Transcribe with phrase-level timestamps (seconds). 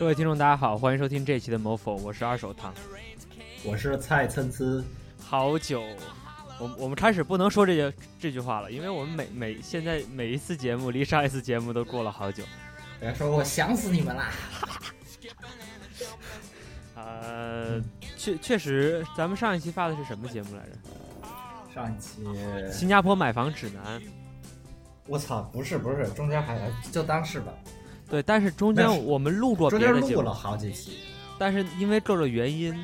[0.00, 2.72] 各位听众，大家好，欢迎收听这一期的某否，我是二手汤。
[3.62, 4.82] 我是蔡参差，
[5.22, 5.82] 好久，
[6.58, 12.42] 我我们开始不能说这些这句话了，因为我们每每现在每一次节目离上一次节目都过了好久。
[12.98, 14.30] 别说我想死你们啦！
[16.96, 17.78] 呃，
[18.16, 20.78] 确确实，咱们上一期发的是什么节目来着？
[21.74, 22.24] 上一期
[22.72, 24.00] 新加坡买房指南。
[25.06, 26.58] 我操，不是不是，中间还
[26.90, 27.52] 就当是吧。
[28.10, 30.98] 对，但是中间我们录过别的节目，录了好几期，
[31.38, 32.76] 但是因为各种原因，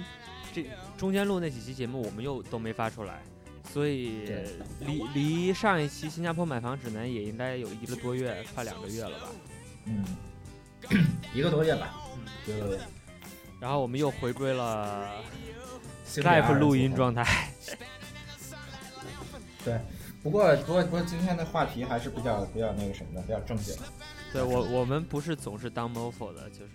[0.55, 0.65] 这
[0.97, 3.21] 中间录那几期节目我们又都没发出来，
[3.73, 4.30] 所以
[4.79, 9.27] 离离上一期新加坡买房指南也应该有一个多月，快两个月了吧？
[9.87, 10.05] 嗯，
[11.35, 11.97] 一个多月吧。
[12.15, 12.79] 嗯，对对对。
[13.59, 15.11] 然后我们又回归了
[16.07, 17.51] Skype 录音状态。
[19.65, 19.80] 对，
[20.23, 23.74] 不过不过不过今天的话题还是比较比较那个什么的，比较正经。
[24.37, 26.73] 对我，我们不是总是当 mofo 的，就是，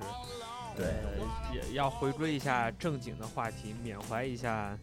[0.76, 0.88] 对，
[1.54, 4.76] 也要回归一下正经的话题，缅怀一下，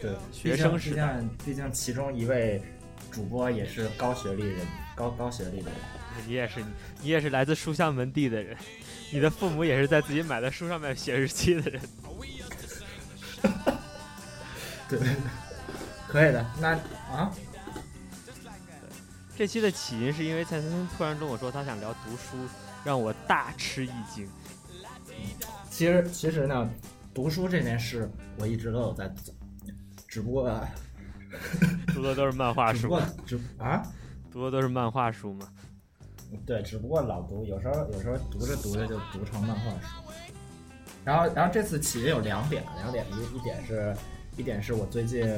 [0.00, 1.22] 对，学生时代。
[1.44, 2.62] 毕竟其中一位
[3.10, 5.78] 主播也是高学历人，高高学历的人。
[6.26, 6.64] 你也是，
[7.02, 8.56] 你也是来自书香门第的人，
[9.12, 11.82] 你的父母也是在自己买的书上面写日期的人。
[14.88, 14.98] 对，
[16.08, 16.46] 可以的。
[16.58, 16.70] 那
[17.14, 17.30] 啊。
[19.36, 22.38] 这期的起因是因为蔡森森突然跟我说他想聊读书，
[22.82, 24.26] 让我大吃一惊。
[25.68, 26.66] 其实其实呢，
[27.12, 29.34] 读书这件事我一直都有在做，
[30.08, 30.50] 只不过
[31.88, 32.98] 读的都是漫画书。
[33.26, 33.82] 只啊，
[34.32, 35.46] 读的都是漫画书嘛？
[36.46, 39.86] 对，只不过老读，有时候有时候读着读着就读成漫画书。
[41.04, 43.94] 然后然后这次起因有两点，两点一一点是，
[44.38, 45.30] 一点是我最近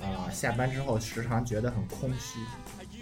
[0.00, 2.38] 啊下班之后时常觉得很空虚。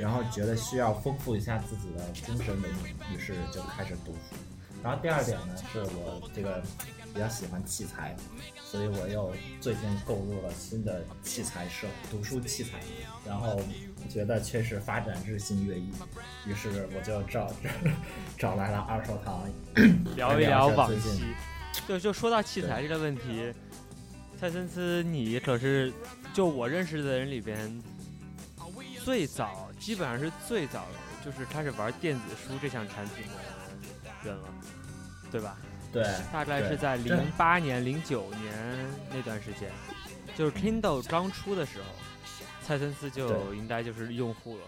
[0.00, 4.34] 然后觉得需要丰富一下自己的精神文明，于是就开始读书。
[4.83, 6.62] 然后第二点呢，是我这个
[7.12, 8.16] 比较喜欢器材，
[8.65, 9.31] 所以我又
[9.61, 12.81] 最近购入了新的器材设读书器材。
[13.27, 13.61] 然后
[14.09, 15.93] 觉得确实发展日新月异，
[16.47, 17.53] 于是我就找
[18.38, 19.47] 找来了二手堂
[20.17, 21.27] 聊一聊往期。
[21.87, 23.53] 就就说到器材这个问题，
[24.41, 25.93] 蔡森斯，你可是
[26.32, 27.82] 就我认识的人里边
[29.05, 29.69] 最早。
[29.81, 30.87] 基本上是最早
[31.25, 34.49] 就是开始玩电子书这项产品的人了，
[35.33, 35.59] 对吧？
[35.91, 39.71] 对，大概是在零八年、零九年那段时间，
[40.37, 41.87] 就是 Kindle 刚出的时候，
[42.63, 44.65] 蔡森斯就应该就是用户了。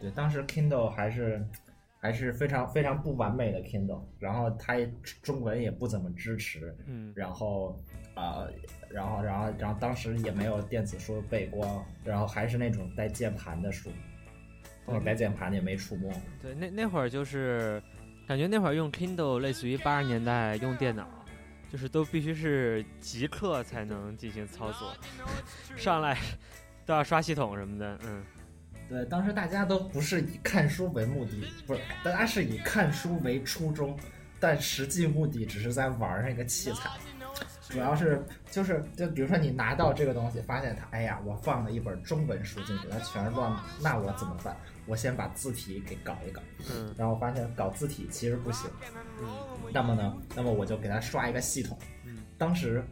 [0.00, 1.44] 对，当时 Kindle 还是
[2.00, 4.74] 还是非常非常不完美的 Kindle，然后它
[5.22, 7.78] 中文也不怎么支持，嗯，然后。
[8.14, 8.46] 啊，
[8.94, 13.90] 然后，然后，然后当时也没有电子书背光，然后还是那种带键盘的书，
[14.86, 16.12] 或者带键盘的也没触摸。
[16.40, 17.82] 对，那那会儿就是
[18.28, 21.08] 感觉那会儿用 Kindle 类似于八十年代用电脑，
[21.72, 24.94] 就是都必须是即刻才能进行操作，
[25.76, 26.16] 上来
[26.86, 27.98] 都要刷系统什么的。
[28.04, 28.24] 嗯，
[28.88, 33.98] 对，当时大家都不是以看书为目的，不是，大家是以看书为初衷，
[34.38, 36.88] 但实际目的只是在玩那个器材。
[37.74, 43.52] 主要是就是就比如说你拿到这个东西，发现它，哎呀，我放了一本中文书进去，它全是乱，
[43.82, 44.56] 那我怎么办？
[44.86, 46.40] 我先把字体给搞一搞，
[46.70, 48.70] 嗯，然后发现搞字体其实不行，
[49.20, 49.26] 嗯，
[49.72, 52.84] 那么呢，那么我就给他刷一个系统，嗯，当时，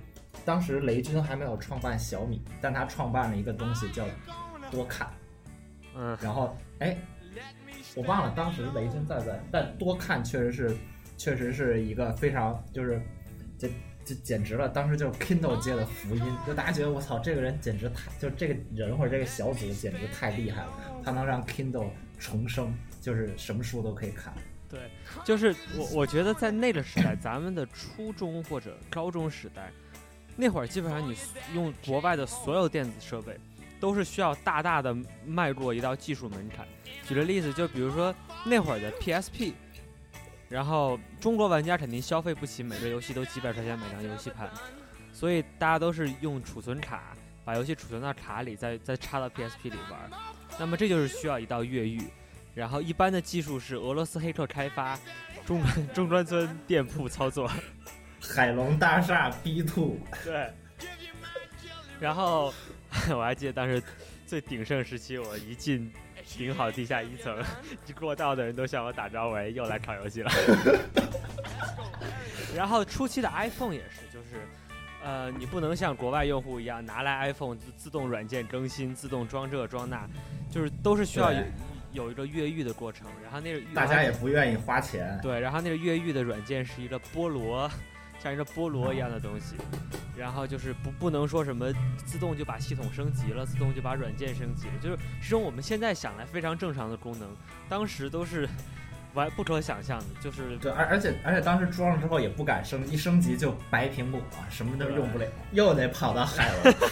[0.44, 4.04] 当时雷军还没有创办小米，但他创办了一个东西叫
[4.68, 5.06] 多看，
[5.94, 6.98] 嗯，然后哎，
[7.94, 10.76] 我忘了当时雷军在不在，但多看确实是，
[11.16, 13.00] 确实是一个非常就是
[13.56, 13.68] 这。
[13.68, 20.68] 就简直了，当时就是 Kindle 界的福音，就大家觉得我操，这个人简直太，就这个人或者这个小组简直太厉害了，
[21.04, 24.32] 他能让 Kindle 重生，就是什么书都可以看。
[24.68, 24.80] 对，
[25.24, 29.70] 就是我我觉得在那个时代，咱们的初中或者高中时代，
[30.36, 31.16] 那会儿基本上你
[31.54, 33.36] 用国外的所有电子设备，
[33.78, 34.96] 都是需要大大的
[35.26, 36.66] 迈过一道技术门槛。
[37.06, 39.52] 举个例子，就比如说那会儿的 PSP。
[40.52, 44.46] 然后中国玩家肯定消费不起每个游戏都几百块钱买张游戏盘，
[45.10, 50.10] 所以大家都是用储存卡把游戏储存到卡里，再再插到 PSP 里玩。
[50.58, 52.02] 那么这就是需要一道越狱。
[52.54, 54.98] 然后一般的技术是俄罗斯黑客开发，
[55.46, 55.62] 中
[55.94, 57.50] 中关村店铺操作，
[58.20, 59.96] 海龙大厦 B two。
[60.22, 60.52] 对。
[61.98, 62.52] 然后
[63.08, 63.82] 我还记得当时
[64.32, 65.92] 最鼎盛时期，我一进。
[66.38, 67.36] 顶好地下一层，
[68.00, 70.32] 过道的人都向我打招呼，又来炒游戏了。
[72.56, 74.40] 然后初期的 iPhone 也是，就是，
[75.04, 80.08] 呃，你不能像国外用户一样拿来 iPhone 自自动软件更新、自动装这装那，
[80.50, 81.42] 就是都是需要有
[81.92, 85.20] 有一个越狱的过程，然后那个大家也不愿意花钱。
[85.22, 87.70] 对，然后那个越狱的软件是一个菠萝，
[88.22, 89.56] 像一个菠萝一样的东西，
[90.16, 91.72] 然后就是不不能说什么
[92.04, 97.28] 自动就把系统升级了，自动就把软件升级了，就是这种我们现在想来非常正常的功能，
[97.68, 98.48] 当时都是
[99.14, 106.74] 完不可想象的，就是对，而而且而且当时装了之后也不敢升，一升级就白苹果，什么都用不了，又得跑到海外。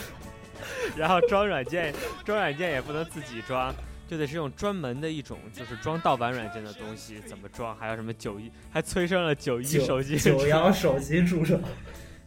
[0.97, 1.94] 然后装软件，
[2.25, 3.73] 装软件也不能自己装，
[4.11, 7.21] 就得是用专门的一种，就是装盗版软件的东西。
[7.21, 7.77] 怎么装？
[7.77, 11.57] 还有什么九一，还催生了九一手机，九幺手机助手。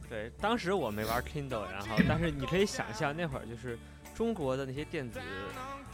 [0.10, 3.78] 对，当时我没玩 Kindle，然后但是你可以想象那会儿就是
[4.16, 5.20] 中国的那些电子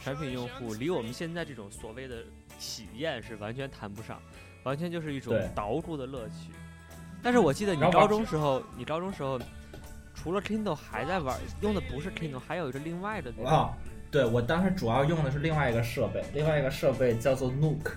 [0.00, 2.22] 产品用户，离我们现在这种所谓的
[2.60, 4.22] 体验是完全谈不上，
[4.62, 6.52] 完全就是一种捣鼓的乐趣。
[7.20, 9.40] 但是我记得你高中时候，你高中时候。
[10.12, 13.32] 除了 Kindle 还在玩，用的不是 Kindle，还有一个另外的。
[13.42, 13.72] 啊，
[14.10, 17.92] 对我当时主要用的是另外一个设备，另外一个设备叫做 Nook，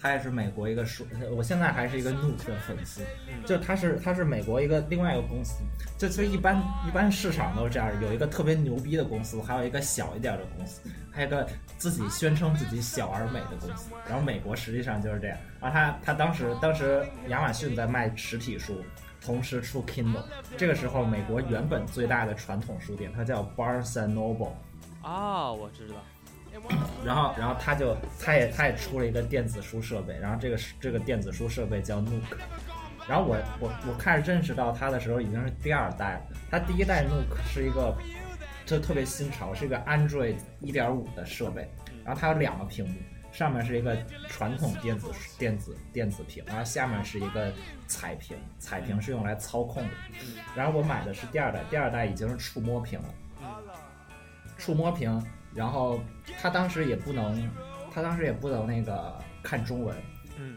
[0.00, 3.02] 它也是美国一个书，我现在还是一个 Nook 的粉丝，
[3.44, 5.62] 就它是它是美国一个另外一个公司，
[5.98, 6.56] 就就一般
[6.88, 10.80] 一般市场都是这样，有一个特别牛逼的公司，还有一个小一点的公司，
[11.10, 11.46] 还有一个
[11.76, 18.82] 自己宣称自己小而美的公司，然后美国实际上就是这样，然后他他当时当时亚马逊在卖实体书。
[19.22, 20.24] 同时出 Kindle，
[20.56, 24.52] 这个时候美国原本最大的传统书店，它叫 Barnes and Noble。
[25.02, 25.94] 啊，我知道。
[27.04, 32.36] 然后，然后他就，他也，他也出了一个电子书设备，然后这个这个电子书设备叫 Nook。
[33.08, 36.36] 然后我我我开始认识到它的时候已经是第二代了。
[36.50, 37.96] 它第一代 Nook 是一个，
[38.66, 41.70] 就特别新潮，是一个 Android 1.5的设备，
[42.04, 42.94] 然后它有两个屏幕。
[43.32, 43.96] 上面是一个
[44.28, 45.06] 传统电子
[45.38, 47.52] 电子电子屏，然后下面是一个
[47.86, 49.90] 彩屏，彩屏是用来操控的。
[50.56, 53.14] 然后我买的是第二代，第二代已经是触摸屏了。
[54.60, 55.20] 触摸屏，
[55.54, 56.00] 然后
[56.40, 57.50] 他当时也不能，
[57.90, 59.96] 他当时也不能那个看中文，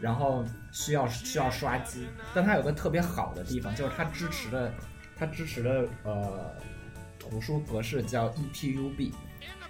[0.00, 2.06] 然后需要需要刷机。
[2.34, 4.72] 但它有个特别好的地方，就是它支持的，
[5.16, 6.54] 它支持的呃
[7.18, 9.12] 图书格式叫 EPUB。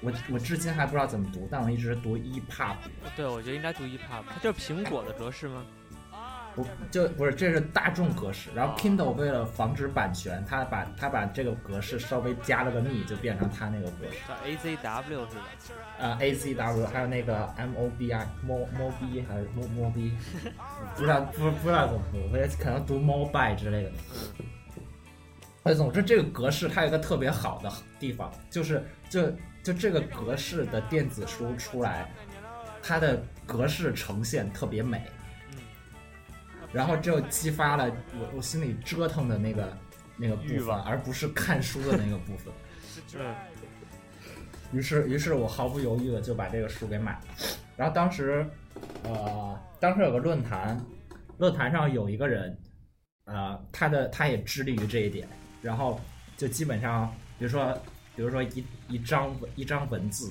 [0.01, 2.77] 我我至今还不知道怎么读，但我一直读 EPUB。
[3.17, 5.65] 对，我觉得应该读 EPUB，它就是苹果的格式吗？
[6.55, 8.51] 不，就不是，这是大众格式。
[8.55, 14.19] 然后 Kindle 为了防止版权，它把它把这个格式稍微加了个密，就变成它那个格式。
[14.29, 15.45] 叫 AZW 是吧？
[15.99, 20.13] 啊，AZW，还有那个 MOBI，Mo MOB 还是 Mo MOB，
[20.97, 23.93] 不知道不不知道怎么读，我也可能读 MOBI 之类的。
[25.65, 29.33] 哎，总之这个格式它有一个特别好的地方，就是就。
[29.65, 32.07] 就这个格式的电子书出来，
[32.83, 35.03] 它的格式呈现特别美，
[36.75, 39.75] 然后就激发了我我心里折腾的那个
[40.17, 42.53] 那个部分，而不是看书的那个部分。
[44.73, 47.21] 于是，于是我毫不犹豫的就把这个书给买了。
[47.77, 48.45] 然后当时，
[49.05, 50.79] 呃，当时有个论坛，
[51.39, 52.59] 论坛上有一个人，
[53.27, 55.29] 呃，他的他也致力于这一点，
[55.63, 56.01] 然后
[56.37, 57.77] 就基本上，比如说。
[58.17, 60.31] 比如说一一张一张文字，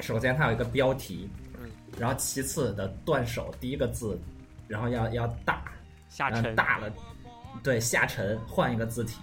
[0.00, 1.26] 首先它有一个标题，
[1.58, 1.66] 嗯，
[1.98, 4.20] 然后其次的断首第一个字，
[4.68, 5.64] 然后要要大，
[6.08, 6.92] 下沉大了，
[7.62, 9.18] 对下沉换一个字体，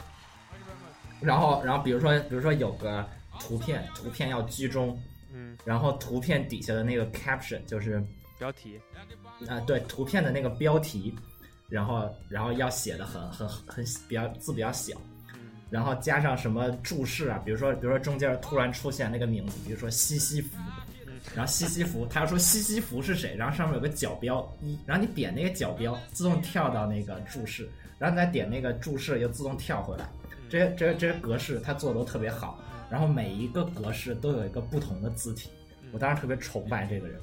[1.20, 3.08] 然后然后比如说比如说有个
[3.40, 5.00] 图片，图片要居中，
[5.34, 8.04] 嗯，然后图片底下的那个 caption 就是
[8.38, 8.80] 标题，
[9.48, 11.16] 啊对，图片的那个标题，
[11.68, 14.96] 然后然后要写的很很很比较字比较小。
[15.72, 17.40] 然后加上什么注释啊？
[17.46, 20.58] 比如说，比如说中间突然出现那个名字，比如说西西弗，
[21.36, 23.36] 然后西西弗，他要说西西弗是谁？
[23.36, 30.10] 然后上面有个角标一，然后你点那个角标，自动跳到那个注释，然后你再点那个注释，又自动跳回来。
[30.50, 32.60] 这些这些这些格式，他做的都特别好。
[32.90, 35.50] 然后每一个格式都有一个不同的字体，
[35.92, 37.22] 我当时特别崇拜这个人，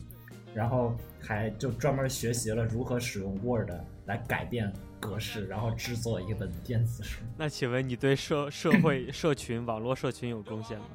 [0.54, 3.70] 然后还就专门学习了如何使用 Word
[4.04, 4.72] 来改变。
[4.98, 7.20] 格式，然后制作一本电子书。
[7.36, 10.86] 那请问你对社社会 社群、网络社群有贡献吗？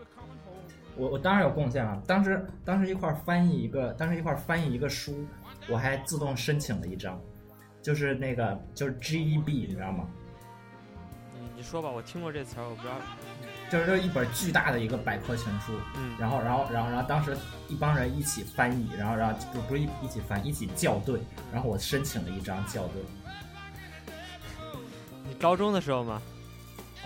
[0.95, 2.01] 我我当然有贡献了。
[2.05, 5.25] 当时当时一块翻译一个，当时一块翻译一个书，
[5.69, 7.19] 我还自动申请了一张，
[7.81, 10.05] 就是那个就是 GEB，你知道吗？
[11.33, 12.95] 你你说吧，我听过这词儿，我不知道。
[13.69, 17.37] 就是说一本巨大的一个百科全书，嗯，然后然后然后然后当时
[17.69, 21.21] 一帮人一起翻译，然后然后不不是一一起翻，一起校对，
[21.53, 23.01] 然后我申请了一张校对。
[25.25, 26.21] 你高中的时候吗？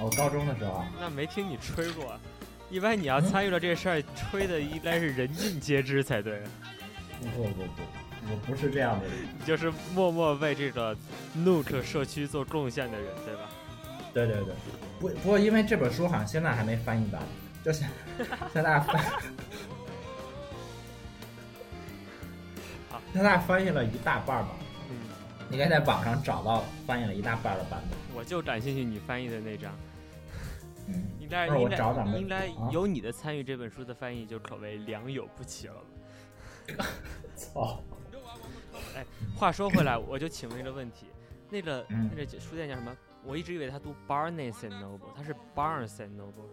[0.01, 0.92] 我，高中的时候啊。
[1.00, 2.20] 那没听你吹过，
[2.69, 6.41] 一般你要参与了这事儿，吹的应该是人尽皆知才对。
[7.22, 7.81] 不不不，
[8.29, 9.15] 我不是这样的人。
[9.39, 10.95] 你就是默默为这个
[11.38, 13.50] Nook 社区做贡献的人，对吧？
[14.13, 14.53] 对对对。
[15.00, 17.22] 不不过，因为这本书好像现在还没翻译完，
[17.63, 17.89] 就现
[18.53, 19.03] 现在翻。
[23.13, 24.50] 他大概翻译了一大半吧。
[24.89, 24.95] 嗯，
[25.50, 27.98] 应该在网上找到翻译了一大半的版本。
[28.13, 29.72] 我就感兴趣你翻译的那张，
[30.88, 31.77] 嗯，应该应该
[32.18, 35.75] 应该啊有你的参与，这本书的翻译就可谓良莠不齐了
[36.77, 36.86] 吧。
[37.36, 37.80] 操，
[39.36, 41.08] 话说回来，我就请问一个问题，
[41.50, 42.96] 那个、嗯那个书店叫什么？
[43.24, 46.48] 我一直以为它读 Barnes and Noble，它是 Barnes and Noble。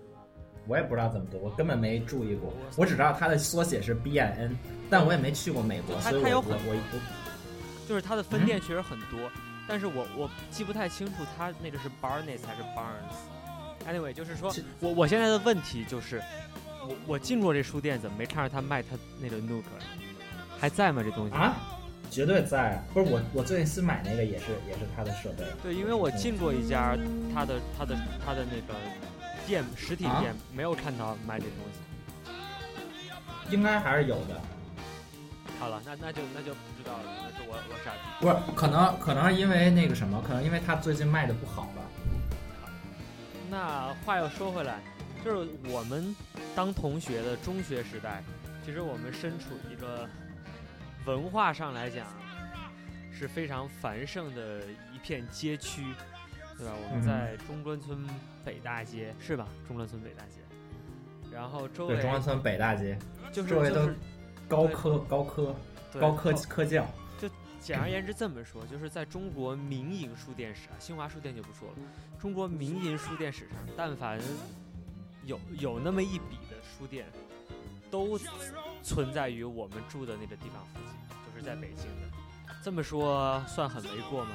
[0.67, 4.57] 我也不知道怎么读，我根本没注意过我，只知道它的缩写是 B I N，
[4.89, 9.31] 但我也没去过美国，它所以我我它有很我我就是它的分店确实很多，
[9.67, 13.17] 但是我我记不太清楚它那个是 Barnes 还是 Barnes。
[13.89, 16.23] Anyway，就是说我我现在的问题就是，
[16.89, 19.65] 我我进过这书店，怎么没看着他卖他那个 Nook？
[20.59, 21.03] 还在吗？
[21.03, 21.35] 这东西？
[21.35, 21.55] 啊，
[22.11, 26.97] 绝对在，不是我我最近新买那个也是也是他的设备，对，因为我进过一家
[27.35, 28.79] 他的他的他的那个
[29.47, 31.81] 店实体啊店，没有看到卖这东西。
[33.51, 34.41] 应该还是有的，
[35.59, 37.99] 好了，那那就那就不知道了，那是我我傻逼。
[38.21, 41.83] 不是可能可能是因为那个什么，可能因为他最近卖的不好吧，
[43.53, 44.81] 那话又说回来，
[45.23, 46.17] 就是我们
[46.57, 48.25] 当同学的中学时代，
[48.65, 50.09] 其实我们身处一个
[51.05, 52.07] 文化上来讲
[53.13, 54.63] 是非常繁盛的
[54.95, 55.83] 一片街区，
[56.57, 56.73] 对吧？
[56.83, 58.09] 我们嗯在中关村
[58.43, 59.47] 北大街是吧？
[59.69, 60.41] 中关村北大街，
[61.31, 62.99] 然后周对，围中关村北大街
[63.31, 63.97] 就是周围都就是
[64.49, 65.55] 高科高科
[65.93, 66.87] 对高科技科教，
[67.63, 71.75] 简而言之这么说，就是在中国民营书店史啊，新华书店就不说了，
[72.19, 74.21] 中国民营书店史上，但凡
[75.25, 77.07] 有有那么一笔的书店，
[77.89, 78.19] 都
[78.83, 82.09] 存在于我们住的那个地方附近，就是在北京的。
[82.65, 84.31] 这么说算很为过吗？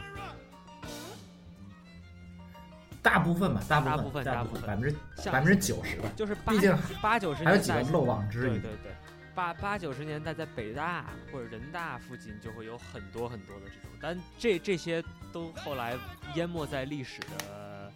[3.04, 8.54] 大部分吧，大部大部分大大部分百分之像百分之九十吧，就是八毕竟八九十还有几个漏网之鱼。
[8.54, 8.92] 对对对，
[9.38, 15.96] 八八九十年代在北大或者人大附近就会有很多很多的这种，但这这些都后来
[16.34, 17.92] 淹没在历史的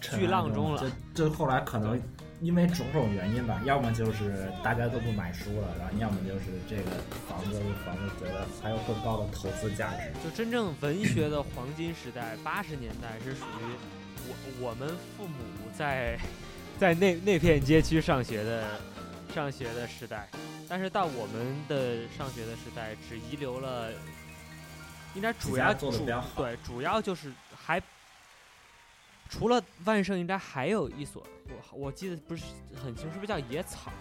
[0.00, 0.80] 巨浪中了。
[1.12, 2.00] 这这后来可能
[2.40, 6.90] 因为种种原因吧，要么就是大家都不买书了，然后要么就是这个
[7.28, 10.12] 房子房子觉得还有更高的投资价值。
[10.22, 13.74] 就真正文学的黄金时代，八十年代是属于
[14.28, 15.34] 我我们父母
[15.76, 16.16] 在
[16.78, 18.78] 在那那片街区上学的
[19.30, 20.28] 上学的时代，
[20.68, 23.90] 但是到我们的上学的时代，只遗留了，
[25.14, 27.80] 应该主要对，主要就是还
[29.28, 32.44] 除了万盛，应该还有一所，我我记得不是
[32.82, 33.92] 很清楚，是不是叫野草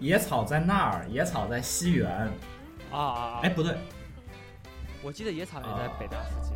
[0.00, 2.30] 野草在那儿，野草在西园。
[2.92, 3.40] 啊啊啊！
[3.42, 3.76] 哎，不对，
[5.02, 6.54] 我记得野草也在啊北大附近。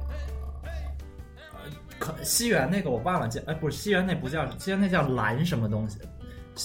[1.99, 5.99] 可西园那个我忘了叫，哎，不是西园那不叫西园那叫蓝什么东西，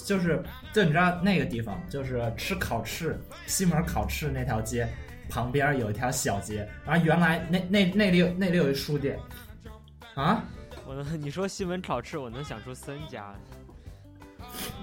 [0.03, 4.87] 就是就你知道那个地方，就是吃烤翅，西门烤翅那条街
[5.29, 9.19] 旁边有一条小街，然后原来那那那里有那里有一书店，
[10.15, 10.43] 啊，
[10.85, 13.33] 我能你说西门烤翅，我能想出三家。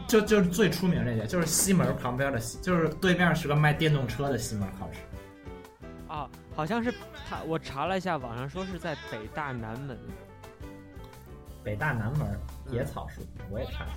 [0.08, 4.98] 就就是最出名那家，就是西门旁边的，就是对面是个卖电动车的西门烤翅，
[6.08, 6.92] 啊，好像是
[7.28, 9.96] 他，我查了一下，网上说是在北大南门。
[11.62, 12.38] 北大南门
[12.72, 13.92] 野草书，我也查了，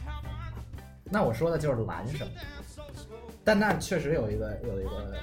[1.05, 2.31] 那我说的就是蓝什么，
[3.43, 5.15] 但那确实有一个有一个，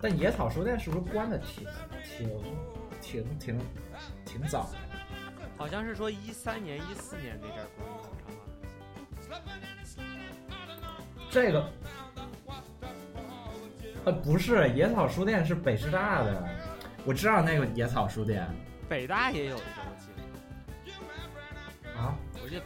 [0.00, 1.66] 但野草书店是不是关的挺
[2.02, 2.28] 挺
[3.00, 3.60] 挺挺
[4.24, 4.78] 挺早的？
[5.56, 9.52] 好像是说一三年、一四年那阵儿关的
[11.30, 11.68] 这个，
[14.04, 16.48] 呃，不是野草书店是北师大的，
[17.04, 18.48] 我知道那个野草书店。
[18.88, 20.90] 北大也有一个，我记
[21.84, 22.16] 得，啊，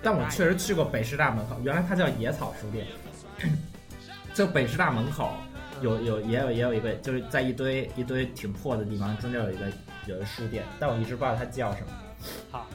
[0.03, 2.87] 但我确实去过北师大门口，原来它叫野草书店，
[4.35, 5.33] 就北师大门口
[5.81, 9.67] 有有也有也有一个，就是在一堆一堆挺破的地方，中间有一个
[10.07, 11.89] 有一个书店，但我一直不知道它叫什么。
[12.51, 12.69] 好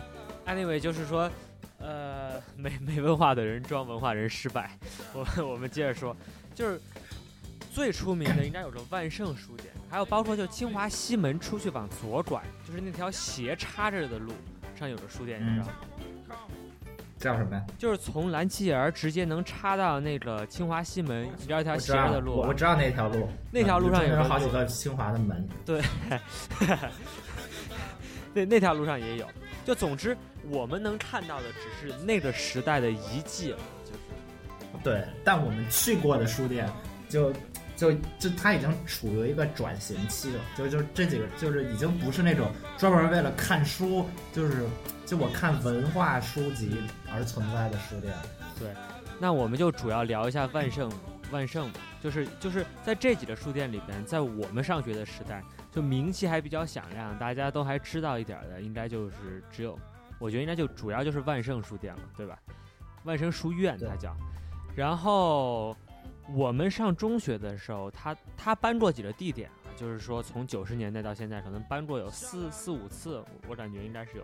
[0.45, 1.31] ，anyway 就是说，
[1.79, 4.77] 呃，没没文化的人装文化人失败。
[5.13, 6.15] 我我们接着说，
[6.53, 6.79] 就是
[7.71, 14.33] 最出名的应该有个万盛书店，还有包括就清华西门出去往左转，就是那条斜插着的路
[14.77, 15.73] 上有个书店，你知道吗？
[17.19, 17.65] 叫什么呀？
[17.77, 25.47] 就是从蓝旗园直接能插到那个清华西门一条一条斜着的，路我我知道那条路，那条路上有有好几个清华的门。
[25.65, 25.81] 对
[28.33, 29.25] 那那条路上也有。
[29.65, 30.15] 就总之，
[30.49, 33.99] 我们能看到的只是那个时代的遗迹了，就是
[34.83, 36.69] 对，但我们去过的书店
[37.09, 37.33] 就。
[37.77, 44.65] 就就它已经处于一个转型期了，就就这几个就是已经不是那种专门为了看书，就是
[45.05, 46.81] 就我看文化书籍
[47.13, 48.13] 而存在的书店。
[48.59, 48.73] 对
[49.19, 50.91] 那我们就主要聊一下万盛
[51.31, 59.77] 万盛嘛，就是就是在这几个书店里边，在我们上学的时代，就名气还比较响亮，大家都还知道一点的，应该就是只有，
[60.19, 62.37] 我觉得应该就主要就是万盛书店了，对吧？
[63.03, 64.15] 万盛书院它叫。
[64.75, 65.75] 然后
[66.33, 74.23] 我们上中学的时候，他他搬过几个地点啊，就是说从九十年代到现在，可能搬过有四四五次，我感觉应该是有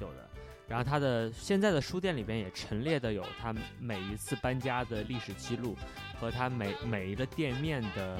[0.00, 0.25] 有的。
[0.68, 5.76] 然后他的现在的书店里边也陈列的有他每一次搬家的历史记录
[6.20, 8.18] 和他每每一个店面的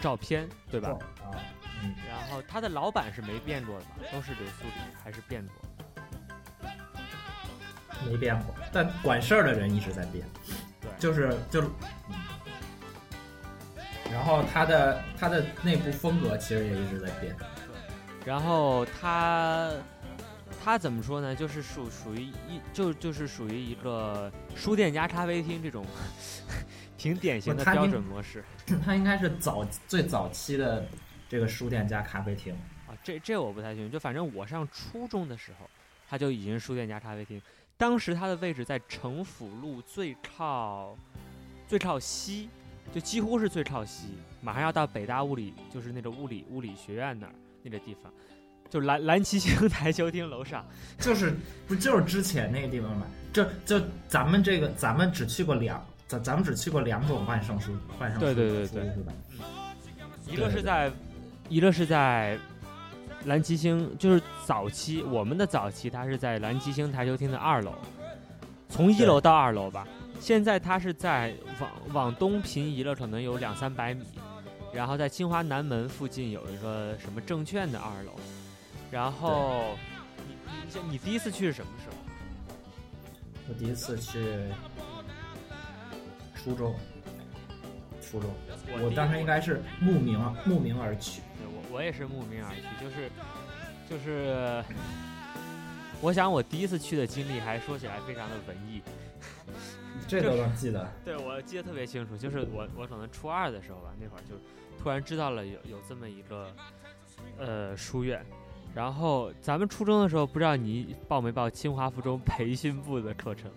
[0.00, 0.90] 照片，对吧？
[1.24, 1.34] 啊，
[1.82, 3.90] 嗯，然后他的老板是没变过的吧？
[4.12, 4.72] 都是刘苏里
[5.02, 6.70] 还是变过？
[8.08, 10.24] 没变过，但管事儿的人一直在变，
[10.80, 11.68] 对， 就是就是，
[12.08, 12.14] 嗯
[14.10, 17.36] 然后他的他的内部风格其实也一直在变，
[18.24, 19.70] 然后他
[20.62, 21.34] 他怎么说呢？
[21.34, 25.84] 就是属属于一就就是属于一个书店加咖啡厅这种
[26.98, 28.44] 挺典型的标准模式
[28.84, 30.86] 它应该是早最早期的
[31.28, 32.52] 这个书店加咖啡厅，
[32.86, 32.96] 啊。
[33.04, 35.68] 这这我不太清楚，就反正我上初中的时候，
[36.08, 37.40] 它就已经是书店加咖啡厅。
[37.76, 40.96] 当时它的位置在城府路最靠
[41.68, 42.50] 最靠西，
[42.92, 48.12] 就几乎是最靠西，马上要到北大物理，就是那个物理物理学院那儿那个地方，
[48.70, 50.64] 就蓝蓝旗星台球厅楼上。
[50.98, 51.34] 就是
[51.66, 53.06] 不就是之前那个地方吗？
[53.32, 59.12] 就就咱们这个咱们只去过两，咱咱们只去过两种万圣书万圣书对对对对书是吧？
[60.26, 60.90] 一个是在，
[61.48, 62.38] 一个是在
[63.24, 67.74] 蓝旗星，就是早期我们的早期，它是在蓝旗星台球厅的二楼，
[68.68, 69.86] 从一楼到二楼吧。
[70.20, 74.04] 现在它是在往往东平移了，可能有两三百米，
[74.72, 78.12] 然后在清华南门附近有一个什么证券的二楼，
[78.90, 79.76] 然后
[80.26, 80.36] 你
[80.72, 81.96] 你你第一次去是什么时候？
[83.48, 84.52] 我第一次去
[86.34, 86.74] 初中，
[88.02, 88.30] 初中，
[88.82, 91.22] 我当时应该是慕名慕名而去。
[91.38, 93.10] 对我我也是慕名而去，就是
[93.88, 94.62] 就是，
[96.02, 98.82] 我想我第一次去的经历还说起来非常的文艺，
[100.06, 100.86] 这都能记得。
[101.04, 104.34] 对我记得特别清楚，就是我我可能初二的时候吧，那会儿就
[104.82, 106.54] 突然知道了有有这么一个
[107.38, 108.24] 呃书院，
[108.74, 113.50] 然后咱们初中的时候不知道你报没报清华附中培训部的课程，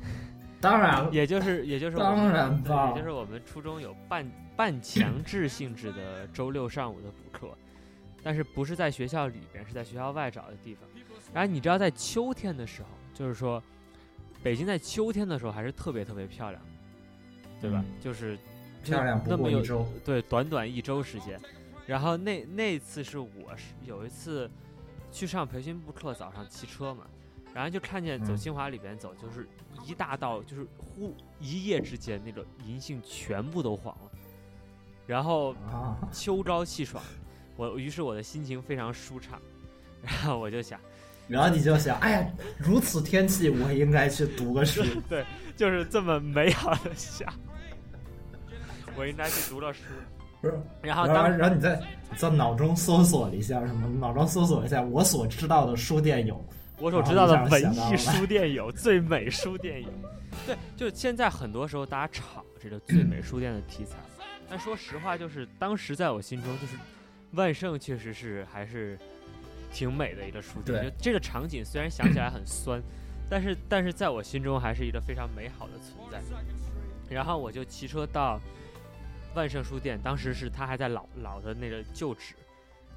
[0.60, 7.50] 当然，也就是也就是当然对报也就是我们初中有半半强制性质的周六上午的补课，
[8.22, 10.88] 但是不是在学校里边，是在学校外找的地方。
[11.32, 13.62] 然后你知道，在秋天的时候，就是说，
[14.42, 16.62] 北京在秋天的时候还是特别特别漂亮，
[17.60, 17.84] 对吧？
[17.86, 18.38] 嗯就是
[18.84, 19.86] 漂亮不那么一周。
[20.04, 21.40] 对，短短一周时间。
[21.86, 24.50] 然后那那次是我是有一次
[25.12, 27.04] 去上培训部课，早上骑车嘛，
[27.52, 29.46] 然后就看见走嗯清华里边走，就是
[29.84, 34.10] 一大道，就是忽一夜之间那个银杏全部都黄了。
[35.06, 37.04] 然后啊，秋高气爽，
[37.56, 39.38] 我于是我的心情非常舒畅，
[40.00, 40.80] 然后我就想，
[41.28, 44.82] 然后你就想，哎呀，如此天气，我应该去读个书。
[45.06, 47.30] 对，就是这么美好的夏，
[48.96, 49.82] 我应该去读了书。
[50.44, 51.80] 不是，然后然后当然后你在
[52.16, 53.88] 在脑中搜索了一下什么？
[53.98, 56.44] 脑中搜索一下我所知道的书店有。
[56.78, 59.88] 我所知道的文艺书店有， 最美书店有。
[60.44, 63.96] 对，就现在很多时候大家炒这个最美书店的题材，
[64.50, 66.76] 但说实话，就是当时在我心中，就是
[67.32, 68.98] 万盛确实是还是
[69.72, 70.82] 挺美的一个书店。
[70.84, 72.82] 就这个场景虽然想起来很酸，
[73.30, 76.20] 但是但是在我心中还是一个非常美好的存在。
[77.08, 78.40] 然后我就骑车到
[79.34, 82.34] 万盛书店，当时是他还在老老的那个旧址，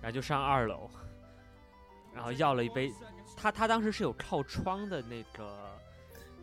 [0.01, 0.89] 然后就上二楼，
[2.13, 2.91] 然后要了一杯。
[3.35, 5.77] 他他当时是有靠窗的那个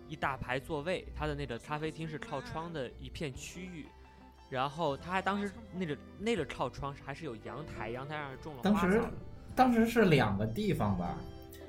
[0.08, 3.86] 一大排座位，他的那个咖啡厅是靠窗的一片区域，
[4.50, 9.12] 然后他还当时那个那个靠窗还是有阳台，阳台上种了当时花草的。
[9.56, 11.16] 当时是两个地方吧，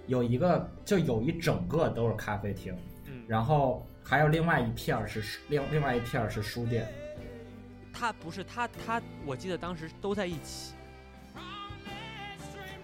[0.07, 6.87] 有一个就有一整个都是咖啡厅，嗯，然后还有另外一片儿是另另外一片儿是书店。
[7.97, 10.73] 他不是他他，我记得当时都在一起。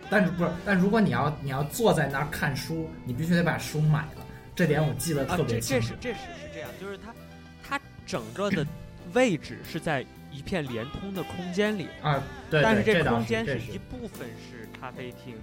[0.10, 0.52] 但是不是？
[0.66, 5.94] 但如果你要你要坐在那儿看书，你必须得把书买了，这点我记得啊特，别这清楚。
[6.00, 7.14] 这是这是是这样，就是它
[7.62, 8.66] 它整个的
[9.14, 15.36] 位置是在一片连通的空间里，啊，对，但是这倒空间是一部分是咖啡厅，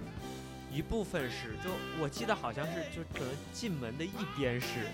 [0.71, 1.69] 一部分是就
[2.01, 4.87] 我记得好像是就可能进门的一边是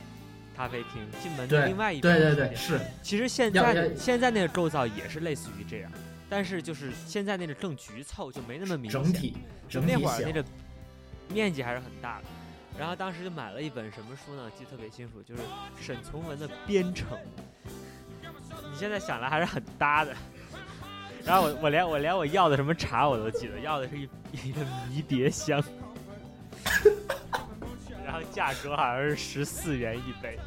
[0.56, 5.92] 咖啡厅，进门的另外一对对对边是其实现在的现在那个构造也是类似于这样，
[6.30, 9.04] 但是就是现在那个更局凑，就没那么明显。
[9.04, 9.38] 整体
[9.68, 10.32] 整体那会儿那。
[10.32, 10.44] 个
[11.28, 12.26] 面积还是很大的。
[12.78, 14.44] 然后当时就买了一本什么书呢？
[14.56, 15.42] 记得特别清楚，就是
[15.82, 17.18] 沈从文的《编程》。
[18.52, 20.14] 你现在想来还是很搭的。
[21.26, 24.08] 然后我我连我连我要的什么茶我都记得，要的是一
[24.50, 25.64] 一个迷迭香，
[28.36, 30.38] 价格好像是十四元一杯，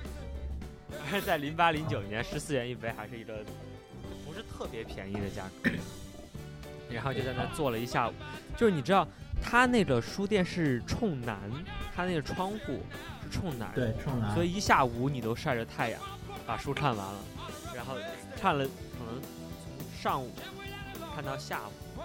[1.11, 3.43] 而 在零八零九年十四元一杯还是一个
[4.27, 5.71] 不是特别便宜的价格。
[6.91, 8.13] 然后就在那坐了一下午，
[8.59, 9.09] 就是你知道
[9.43, 11.39] 他那个书店是冲南，
[11.97, 12.83] 他那个窗户
[13.23, 16.01] 是冲南，对，冲南，所以一下午你都晒着太阳，
[16.47, 17.21] 把书看完了，
[17.75, 17.95] 然后
[18.39, 19.21] 看了可能
[19.63, 20.31] 从上午
[21.15, 22.03] 看到下午，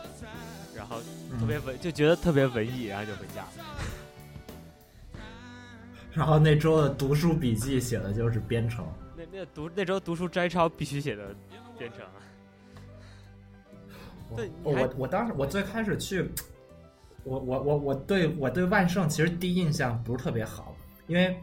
[0.73, 1.01] 然后
[1.37, 3.41] 特别文，就觉得特别文艺，然后就回家。
[3.41, 3.49] 了。
[6.13, 8.85] 然后那周的读书笔记写的就是编程，
[9.17, 11.35] 那那读那周读书摘抄必须写的
[11.77, 12.05] 编程。
[14.35, 16.29] 对，我我我当时我最开始去，
[17.23, 20.75] 我我我我对我对万圣其实第一印象不是特别好，
[21.07, 21.39] 因为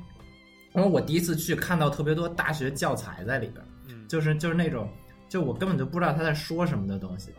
[0.74, 4.88] 因为我第一次去看到特别多大学教材在里边，嗯，就是就是那种
[5.28, 7.32] 就我根本就不知道他在说什么的东西，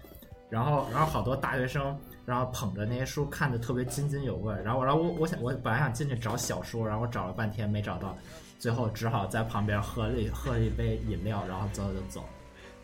[0.49, 8.17] 然后然后好多大学生然后捧着那些书看的特别津津有味，然后然后我我想我本来想进去找小说，然后我找了半天没找到，
[8.59, 12.23] 最后只好在旁边喝了喝了一杯饮料，然后走就走。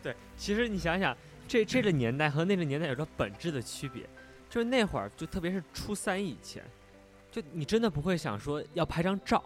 [0.02, 1.16] 对，其实你想想。
[1.50, 4.02] 这这个年代和那个年代有着本质的区别，
[4.50, 6.62] 就是那会儿，就特别是初三以前，
[7.32, 9.42] 就你真的不会想说要拍张照，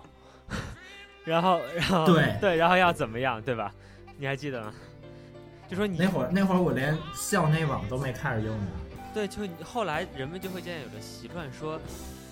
[1.25, 3.73] 然后然后对对，然后要怎么样，对吧？
[4.19, 4.75] 你还记得吗？
[5.69, 8.67] 就说你那会儿那会儿我连校内网都没开始用呢。
[9.15, 11.81] 对，就后来人们就会渐渐有个习惯，说，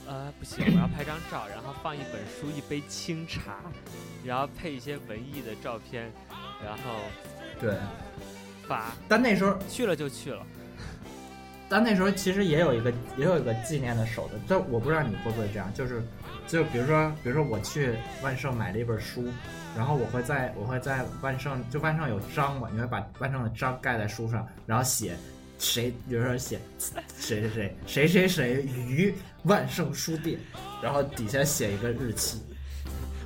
[0.06, 3.56] 呃，不行，我要拍张照，然后放一本书，一杯清茶，
[4.24, 6.10] 然后配一些文艺的照片，
[6.64, 7.00] 然后
[7.60, 7.74] 对。
[9.08, 10.46] 但那时候去了就去了，
[11.68, 16.00] 但那时候其实也有一个也有一个纪念的手段，但我不知道你会不会这样，就是
[16.46, 19.24] 就比如说比如说我去万盛买了一本书，
[19.76, 25.16] 然后我会在我会在万盛就万盛有章嘛，你会把万盛的章盖在书上，然后写
[25.60, 26.58] 谁，比如说写
[27.18, 30.40] 谁谁谁谁谁谁于万圣书店，
[30.82, 32.40] 然后底下写一个日期，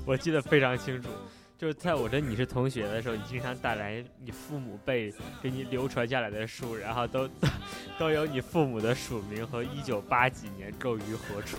[0.04, 1.08] 我记得非常清楚。
[1.56, 7.30] 就是在我跟你是同学的时候，你经常带来你父母辈给你流传下来的书，然后都
[7.96, 11.56] 都有你父母的署名和一九八几年购于何处。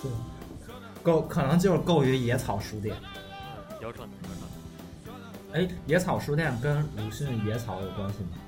[0.00, 0.10] 对，
[1.02, 2.96] 购可能就是购于野草书店。
[3.82, 5.12] 有可能，有可
[5.58, 5.64] 能。
[5.66, 8.38] 哎，野草书店跟鲁迅野草有关系吗？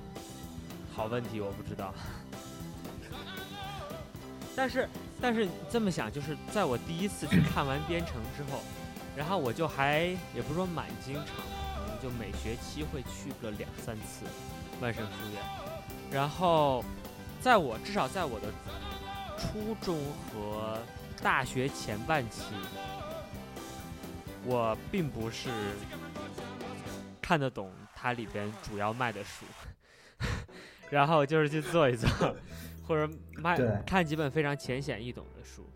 [0.94, 1.92] 好问题，我不知道。
[4.56, 4.88] 但是，
[5.20, 8.60] 但是你这么想，就是在我第一次去看完《编程》之后。
[9.16, 14.26] 然后我就还也不是说蛮经常，可能就每学期会去个两三次
[14.80, 15.40] 万圣书院。
[16.10, 16.84] 然后，
[17.40, 18.48] 在我至少在我的
[19.38, 20.00] 初中
[20.32, 20.80] 和
[21.22, 22.42] 大学前半期，
[24.44, 25.48] 我并不是
[27.22, 29.46] 看得懂它里边主要卖的书，
[30.90, 32.08] 然后就是去做一做，
[32.86, 35.68] 或者卖看几本非常浅显易懂的书，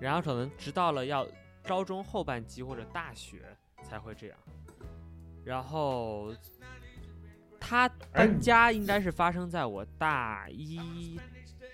[0.00, 1.26] 然后可能直到了要。
[1.62, 3.42] 高中后半期或者大学
[3.82, 4.38] 才会这样，
[5.44, 6.34] 然后
[7.60, 11.20] 他搬家应该是发生在我大一、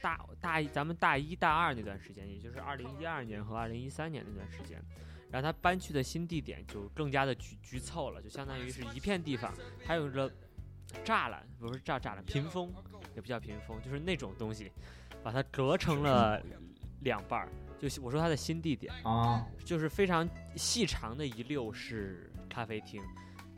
[0.03, 4.83] 大大一，咱们大一大二那段时间，也就是二零一二年和二零一三年那段时间。
[5.31, 9.55] 然后他搬去的新地点就更加的局局凑了，就相当于是一片地方，
[9.87, 10.31] 还有个
[11.05, 12.73] 栅栏，不是栅栅栏，屏风
[13.15, 14.71] 也不叫屏风，就是那种东西，
[15.23, 16.43] 把它隔成了
[17.01, 17.49] 两半儿。
[17.79, 23.03] 就我说它的新地点啊，就是非常细长的一溜是咖啡厅，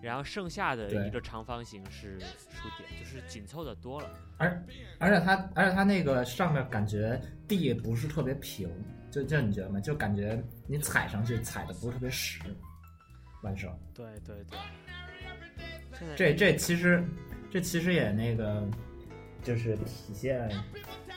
[0.03, 4.11] 然后剩下的一个长方形是书店，就是紧凑的多了。
[4.39, 4.65] 而
[4.99, 8.69] 而且它而且它那个上面感觉地不是特别平，
[9.11, 9.79] 就就你觉得吗？
[9.79, 12.41] 就感觉你踩上去踩的不是特别实。
[13.43, 13.73] 万圣。
[13.95, 14.59] 对对对。
[16.17, 17.05] 这这其实
[17.51, 18.67] 这其实也那个
[19.43, 20.51] 就是体现。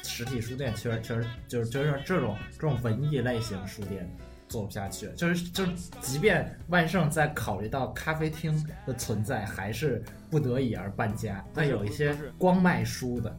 [0.04, 4.10] 实体书店确实确实就是就是这种这种文艺类型书店
[4.48, 5.64] 做不下去，就是就
[6.02, 8.52] 即便万圣在考虑到咖啡厅
[8.88, 11.46] 的存在，还是不得已而搬家。
[11.54, 13.38] 但有一些光卖书的，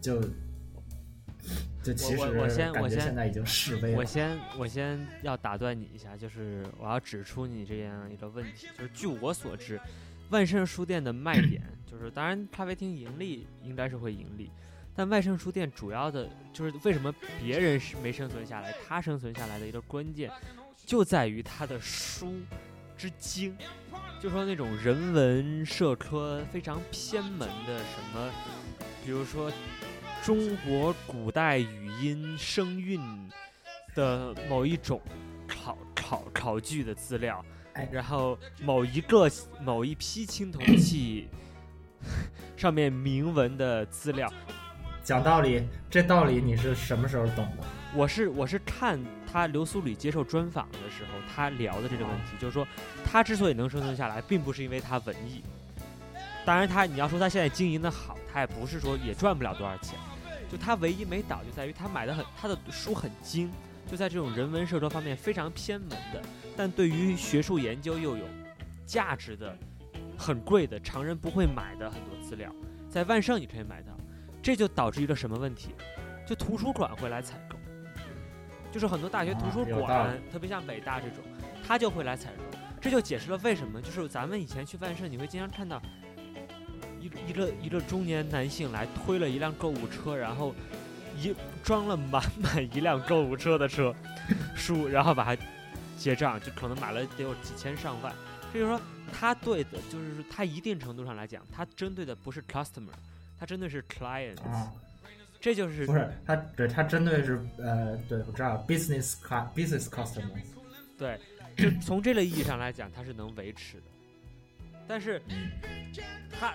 [0.00, 0.20] 就
[1.84, 3.96] 就其实我感觉现在已经示威了。
[3.96, 9.80] 我先我先要打断你一下，就是我要指出你这样一个问题，就是据我所知，
[10.32, 14.50] 万圣书店的卖点就是当然咖啡厅盈利应该是会盈利。
[14.94, 20.30] 但万圣书店主要的就是为什么别人是没生存下来，他生存下来的一个关键，
[20.84, 22.34] 就在于他的书
[22.96, 23.56] 之精。
[24.20, 28.30] 就说那种人文社科非常偏门的什么，
[29.04, 29.50] 比如说
[30.22, 33.00] 中国古代语音声韵
[33.94, 35.00] 的某一种
[35.48, 39.30] 考考考据的资料，哎然后某一个
[39.60, 41.28] 某一批青铜器
[42.56, 44.30] 上面铭文的资料，
[45.02, 47.64] 讲道理，这道理你是什么时候懂的？
[47.94, 48.98] 我是我是看
[49.30, 52.66] 他刘苏里接受专访的时候，他聊的这个问题，就是说
[53.04, 55.42] 他之所以能生存下来，并不是因为他文艺。
[56.44, 59.98] 当然他，你要说他现在经营的好，他也不是说也赚不了多少钱。
[60.50, 63.50] 就他唯一没倒，就在于他买的很，他的书很精，
[63.90, 66.22] 就在这种人文社科方面非常偏门的，
[66.56, 68.24] 但对于学术研究又有
[68.84, 69.56] 价值的、
[70.16, 72.54] 很贵的、常人不会买的很多资料，
[72.88, 73.92] 在万盛你可以买到。
[74.42, 75.70] 这就导致一个什么问题？
[76.26, 77.56] 就图书馆会来采购，
[78.70, 81.18] 就是很多大学图书馆，理特别像北大这种，
[81.66, 82.58] 他就会来采购。
[82.80, 85.80] 这就解释了为什么，就是咱们以前去万盛，你会经常看到
[87.00, 90.52] 一一个一个中年男性来推了一辆购物车，然后
[91.16, 93.94] 一装了满满一辆购物车的车
[94.56, 95.42] 书，然后把它
[95.98, 98.12] 结账，就可能买了得有几千上万。
[98.52, 98.80] 这就是说，
[99.12, 102.92] 他对的，就是说他一定程度上来讲，他针对的不是 customer，
[103.38, 104.70] 他针对是 client，、啊，
[105.40, 109.14] 这就是不是他，对他针对是呃，对我知道 business
[109.54, 110.44] business customers，
[110.98, 111.18] 对，
[111.56, 113.84] 就从这类意义上来讲，他是能维持的。
[114.86, 115.22] 但是，
[116.38, 116.54] 他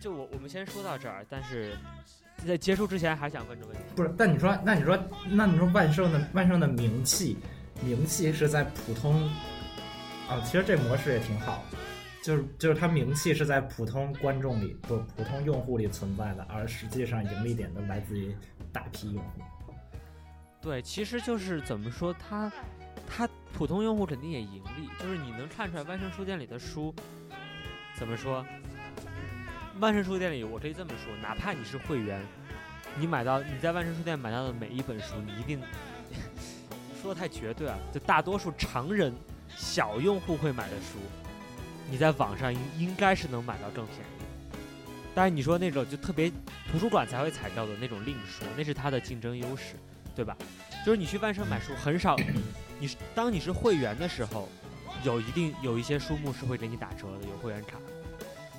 [0.00, 1.74] 就我我们先说到这儿，但是
[2.46, 4.12] 在结束之前还想问这个问题，不是？
[4.18, 4.98] 但你说，那你说，
[5.30, 7.38] 那你说万盛的万盛的名气，
[7.80, 9.22] 名气是在普通
[10.28, 11.64] 啊，其实这模式也挺好，
[12.22, 18.34] 就是就是它名气是在普通观众里不普通用户里存在的，而实际上盈利点都来自于
[18.72, 19.40] 大批用户。
[20.60, 22.52] 对，其实就是怎么说，它
[23.08, 26.94] 它普通用户肯定也盈利，就是你能看出来万盛书店里的书，
[27.96, 28.44] 怎么说？
[29.80, 32.20] 万盛书店里，我可以这么说，哪怕你是会员，
[32.98, 35.60] 你买到你在万盛书店买到的每一本书，你一定
[37.00, 39.14] 说的太绝对啊，就大多数常人
[39.56, 40.98] 小用户会买的书，
[41.90, 44.02] 你在网上应应该是能买到更便宜。
[45.14, 46.30] 但是，你说那种就特别
[46.70, 49.74] 图书馆才会采购的那种另说，那是它的竞争优势，
[50.14, 50.36] 对吧？
[50.86, 52.16] 就是你去万盛买书，很少，
[52.78, 54.48] 你当你是会员的时候，
[55.02, 57.78] 有一定有一些书目是会给你打折的，有会员卡。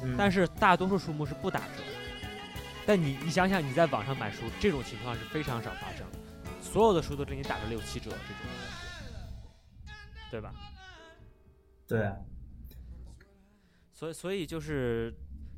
[0.02, 2.30] 嗯但是大多数书目是不打折的。
[2.86, 6.19] 但你你想想，你在网上买书，这种情况是非常少发生的，
[6.62, 9.94] 所有的书都给你打个六七折，这种，
[10.32, 10.54] 对吧？
[11.88, 12.16] 对啊，
[13.94, 15.14] 所以所以就是，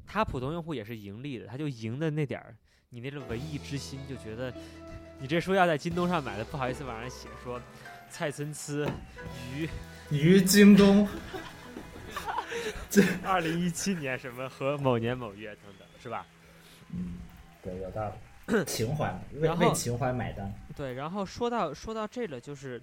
[0.07, 2.55] 他普通用户也是盈利的，他就赢的那点儿，
[2.89, 4.53] 你那种文艺之心就觉得，
[5.19, 7.61] 你这书要在京东上买的，不好意思往上写说，
[8.09, 8.89] 蔡参差
[9.53, 9.69] 于
[10.09, 11.07] 于京东，
[12.89, 16.25] 这 二零一七年什么和某年某月等等，是吧？
[16.93, 17.17] 嗯
[17.61, 18.15] 对，有道理，
[18.65, 20.53] 情怀，为然为情怀买单。
[20.75, 22.81] 对，然后说到说到这个，就是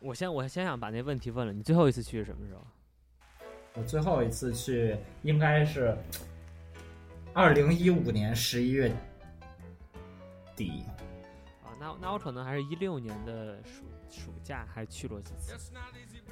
[0.00, 2.60] 我先我先想把那问题问了，你最后一次去是什么时候？
[3.74, 5.96] 我最后一次去应该是
[7.32, 8.92] 二零一五年十一月
[10.56, 10.82] 底，
[11.62, 15.54] 啊，那那我可能还是一六年的暑暑假还去过几次，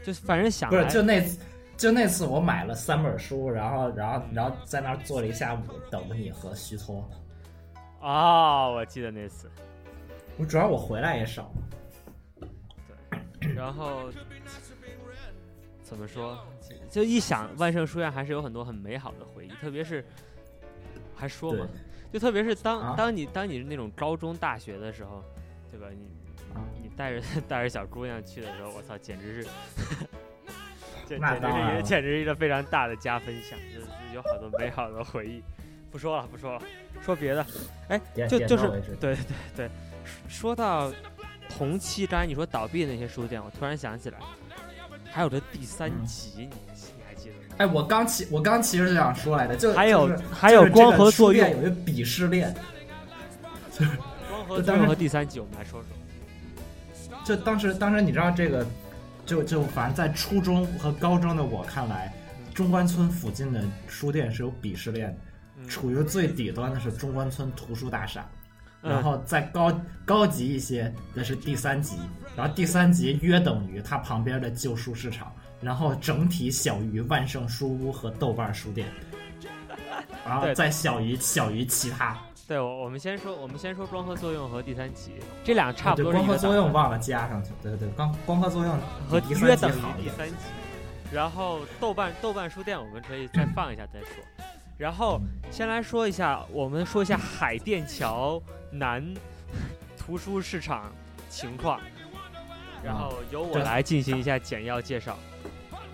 [0.03, 1.39] 就是反正想不是就那次，
[1.77, 5.61] 就那次我买了三本书，然后然后然后在那儿坐了一下午，
[5.91, 6.77] 等着你和徐
[8.01, 8.09] 托。
[8.09, 9.51] 哦，我记得那次，
[10.39, 11.51] 我主要我回来也少，
[13.41, 14.11] 对，然后
[15.83, 16.39] 怎么说？
[16.91, 20.05] 就一想万圣书院还是有很多很美好的回忆，特别是
[21.15, 21.67] 还说嘛，
[22.13, 25.23] 就特别是当、啊当你当你是那种高中大学的时候，
[25.71, 25.87] 对吧？
[25.91, 26.09] 你
[26.55, 29.49] 啊你带着 带着小姑娘去的时候，我操，简直是，
[31.07, 35.43] 简简直是一个简直是一个非常大的加分项，就是有好多美好的回忆。
[35.91, 36.63] 不说了，不说了，
[37.05, 37.47] 说别的。
[37.89, 38.69] 哎，就就是
[39.01, 39.17] 对对
[39.57, 39.71] 对，
[40.29, 40.93] 说到
[41.49, 44.19] 同期，刚才你说倒闭的那些书店，我突然想起来，
[45.11, 47.55] 还有这第三嗯集，你你还记得吗？
[47.59, 52.55] 哎，我刚其我刚其实就想说来的，就还有就是还有光合作用，书店有一个鄙视链，
[54.29, 55.89] 光合就当时作用和第三集，我们来说说。
[57.25, 58.67] 就当时当时你知道这个，
[59.25, 62.15] 就就反正在初中和高中的我看来，
[62.55, 65.17] 中关村附近的书店是有鄙视链的。
[65.67, 68.25] 嗯处于最底端的是中关村图书大厦，
[68.83, 69.73] 嗯然后再高
[70.05, 71.97] 高级一些的是第三级，
[72.37, 78.89] 然后第三级约等于它旁边的旧书市场，然后整体小于万盛书屋和豆瓣书店，
[80.25, 82.17] 然后 再小于小于其他。
[82.47, 88.79] 对，我我们先说，我们先说光合作用和第三级，这俩差不多光合作用忘了加上去，对对对，光光合作用
[89.11, 89.71] 和第三级约等。
[89.99, 90.35] 于第三级。
[91.13, 94.09] 然后豆瓣豆瓣书店我们可以再放一下再说。
[94.79, 99.15] 然后先来说一下，我们说一下海淀桥南
[99.97, 100.93] 图书市场
[101.31, 101.81] 情况，
[102.85, 105.19] 然后由我来进行一下简要介绍。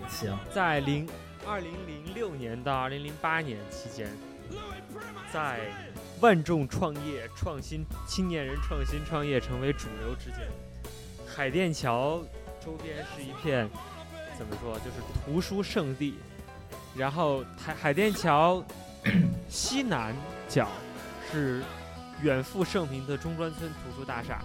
[0.09, 1.07] 行，在零
[1.47, 4.09] 二零零六年到二零零八年期间，
[5.31, 5.61] 在
[6.19, 10.39] 万众创业、创新青年人创新创业成为主流之间，
[11.25, 12.21] 海淀桥
[12.63, 13.69] 周边是一片
[14.37, 16.15] 怎么说，就是图书圣地。
[16.95, 18.63] 然后海海淀桥
[19.49, 20.15] 西南
[20.47, 20.67] 角
[21.31, 21.61] 是
[22.21, 24.39] 远赴盛名的中关村图书大厦。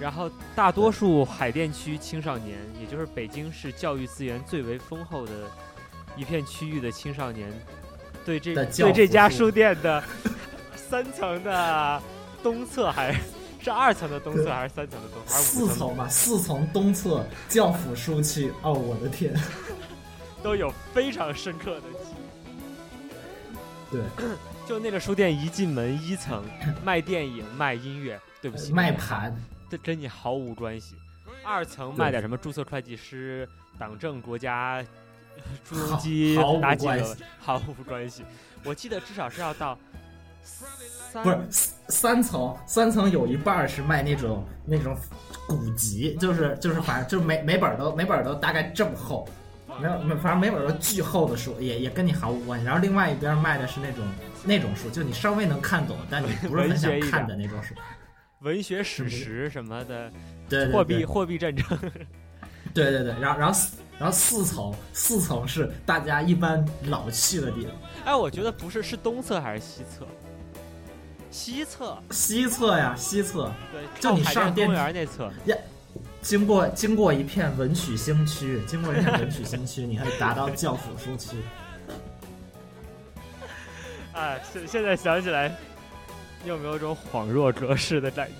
[0.00, 5.32] 然后，大多数海淀区青少年，也就是北京市教育资源最为丰厚的
[6.16, 7.48] 一片区域的青少年，
[8.24, 10.02] 对这对这家书店的
[10.74, 12.02] 三层的
[12.42, 13.20] 东侧还是
[13.62, 15.22] 是二层的东侧还是三层的东？
[15.28, 16.08] 还是四层吧？
[16.08, 18.52] 四层东侧教辅书区。
[18.62, 19.32] 哦，我的天，
[20.44, 22.10] 都有非常深刻的记
[23.90, 23.96] 忆。
[23.96, 24.02] 对，
[24.68, 26.44] 就那个书店一进门，一层
[26.84, 29.34] 卖电影、卖音乐，对不起，卖盘。
[29.70, 30.96] 这跟你毫无关系。
[31.42, 34.84] 二层卖点什么注册会计师、党政国家、
[35.64, 38.22] 朱镕基打几个， 毫无关系。
[38.64, 39.78] 我记得至少是要到
[40.42, 41.38] 三，不是
[41.88, 44.94] 三层，三层有一半是卖那种那种
[45.48, 49.26] 古籍，就是就是反正就是每每本都每本都大概这么厚，
[49.80, 52.66] 没有没反正每本都巨厚的书，也也跟你毫无关系。
[52.66, 54.04] 然后另外一边卖的是那种
[54.44, 57.74] 那种书，就你稍微能看懂，但你不是很想看的那种书。
[58.40, 60.12] 文学史实什么的，
[60.48, 61.66] 对货币货币战争，
[62.74, 63.60] 对对对，然后然后
[63.98, 67.72] 然后四层四层是大家一般老去的地方。
[68.04, 70.06] 哎，我觉得不是，是东侧还是西侧？
[71.30, 73.50] 西侧，西侧呀，西侧。
[73.72, 75.56] 对，就你上公园那侧呀，
[76.24, 81.36] 经过经过一片文曲星区，经过一片文曲星区，你可以达到教辅书区。
[84.14, 85.54] 哎， 现现在想起来。
[86.42, 88.34] 你有没有一种恍若隔世的感觉？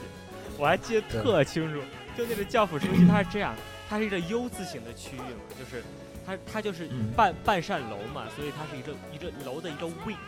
[0.59, 1.81] 我还记得特清楚，
[2.14, 3.55] 就那个教辅书区，它是这样，
[3.88, 5.83] 它是一个 U 字形的区域嘛，就是
[6.27, 10.18] 它它就是半半扇楼嘛，所以它是一个一个楼的一个 wing，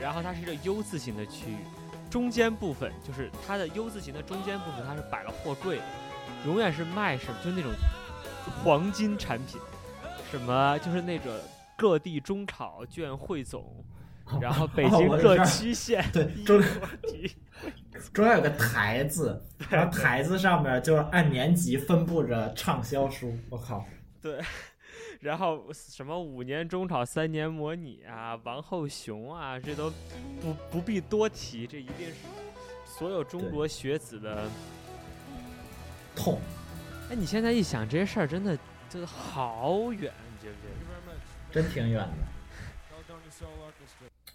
[0.00, 1.56] 然后它是一个 U 字形的区域，
[2.08, 5.80] 中间部分就是它的 U 字形的中间部分，它是摆了货柜，
[6.46, 7.72] 永远是卖什么，就那种
[8.62, 9.60] 黄金产品，
[10.30, 11.32] 什么就是那种
[11.76, 13.84] 各地中考卷汇总。
[14.42, 16.62] 然后北京各区县对中
[18.12, 23.34] 中间有个台子，然后台子上面就是按年级分布着畅销书。
[23.48, 23.82] 我靠！
[24.20, 24.38] 对，
[25.20, 29.90] 然后什么五年中考、三年模拟啊、王后雄啊，这都
[30.42, 32.16] 不不必多提，这一定是
[32.84, 34.46] 所有中国学子的
[36.18, 36.40] 痛。
[37.10, 38.58] 哎，你现在一想这些事儿，真的
[38.90, 40.68] 真的好远，你觉不觉
[41.06, 41.14] 得？
[41.52, 42.08] 真挺远的。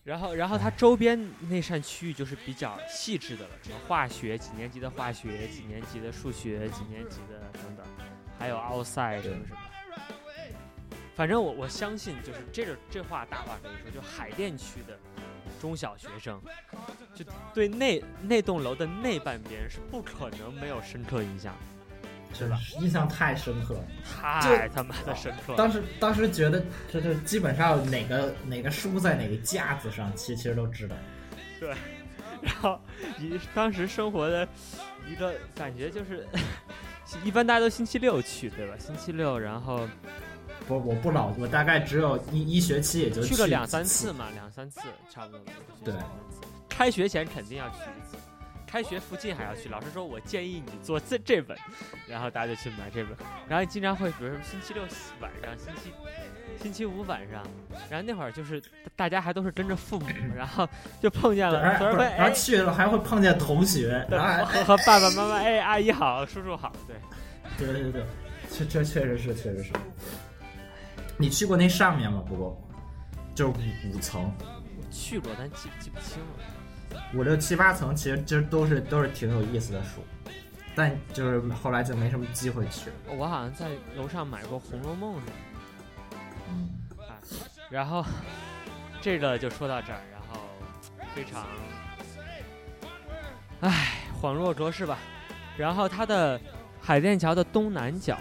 [0.03, 7.85] 然后，然后它周边那扇区域就是比较细致的了，什么化学几年级的化学，几年级的数学，几年级的等等，
[8.39, 9.59] 还有奥赛什么什么。
[11.15, 14.97] 反正我我相信，就是这个这话大话可以说，就海淀区的
[15.61, 16.41] 中小学生，
[17.13, 21.55] 就对那那栋楼的那半边是不可能没有深刻印象。
[22.33, 22.59] 是吧？
[22.81, 25.55] 印象太深刻，太他妈的深刻。
[25.55, 30.95] 当时当时觉得，这就基本上哪个哪个书在哪个架子上，其其实都知道。
[31.59, 31.69] 对，
[32.41, 32.79] 然后
[33.19, 34.47] 一当时生活的
[35.07, 36.27] 一个感觉就是，
[37.23, 38.73] 一般大家都星期六去，对吧？
[38.79, 39.87] 星期六，然后
[40.67, 45.41] 不，我不老，我大概只有一一学期也就去了两三次嘛，两三次差不多。
[45.85, 45.93] 对，
[46.67, 48.17] 开学前肯定要去一次。
[48.73, 51.55] 开学附近还要去，老师说我建议你做这这本，
[52.07, 53.15] 然后大家就去买这本，
[53.47, 54.81] 然后经常会，比如说星期六
[55.19, 55.93] 晚上，星期
[56.59, 57.45] 星期五晚上，
[57.87, 58.59] 然后那会儿就是
[58.95, 60.67] 大家还都是跟着父母，然后
[60.99, 66.95] 就碰见了，然后去了还会碰见同学，然 后和爸爸妈妈，哎，阿姨好，叔叔好，对，
[67.71, 68.03] 对对对，
[68.49, 69.71] 确确确实是，确实是。
[71.15, 72.23] 你去过那上面吗？
[72.27, 72.59] 不过？
[73.35, 76.52] 就是五五层，我去过，但记记不清了。
[77.13, 80.03] 五六七八层其实其实都是都是挺有意思的书，
[80.75, 82.89] 但就是后来就没什么机会去。
[83.07, 85.31] 我好像在楼上买过《红楼梦》的，
[86.49, 87.13] 嗯，啊，
[87.69, 88.03] 然后
[89.01, 90.39] 这个就说到这儿，然后
[91.13, 91.45] 非常，
[93.61, 94.97] 唉，恍若隔世吧。
[95.55, 96.39] 然后它的
[96.81, 98.17] 海淀桥的东南角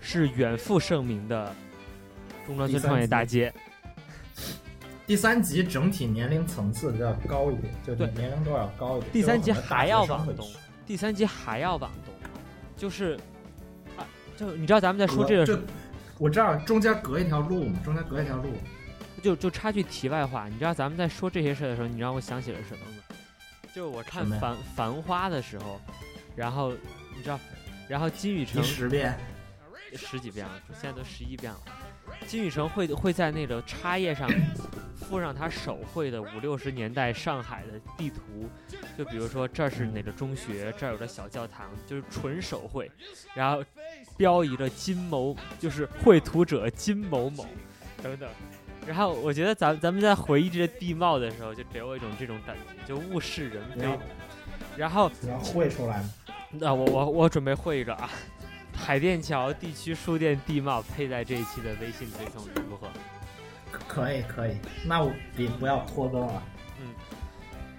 [0.00, 1.54] 是远赴盛名的
[2.46, 3.52] 中关村创业大街。
[5.06, 9.12] 第三集整体年龄层次比较高一点，就对年龄都要高一点。
[9.12, 10.50] 第三集还要往东，
[10.84, 12.12] 第三集还要往东，
[12.76, 13.16] 就是
[13.96, 14.02] 啊，
[14.36, 15.62] 就你知道咱们在说这个，
[16.18, 18.50] 我知道中间隔一条路嘛，中间隔一条路。
[19.22, 23.02] 就就插句题外话，你知道咱们在说这些事的时候，你让我想起了什么吗？
[23.72, 25.80] 就是我看《繁繁花》的时候，
[26.34, 26.72] 然后
[27.16, 27.38] 你知道，
[27.88, 29.16] 然后金宇澄十遍，
[29.94, 31.60] 十几遍了，现在都十一遍了。
[32.26, 34.28] 金宇成会会在那个插页上
[34.96, 38.48] 附上他手绘的五六十年代上海的地图，
[38.96, 42.90] 就比如说这儿是哪个中学，这儿有个小教堂，就是纯手绘，
[43.34, 43.62] 然后
[44.16, 47.46] 标一个金某，就是绘图者金某某
[48.02, 48.28] 等等。
[48.86, 53.86] 然后我觉得咱咱们在回忆这些地貌的时候，就给我一种这种感觉，就物是人非。
[54.76, 56.10] 然后你要绘出来吗？
[56.50, 58.08] 那、我我我准备绘一个啊，
[58.72, 62.88] 海淀桥地区书店地貌配在这一期的微信推送里，如何？
[63.88, 66.42] 可以可以，那我也不要拖更了。
[66.80, 66.94] 嗯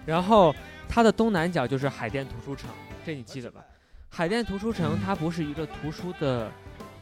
[0.06, 0.56] 然后
[0.88, 2.70] 它的东南角就是海淀图书城，
[3.06, 3.62] 这你记得吧？
[4.10, 6.50] 海淀图书城它不是一个图书的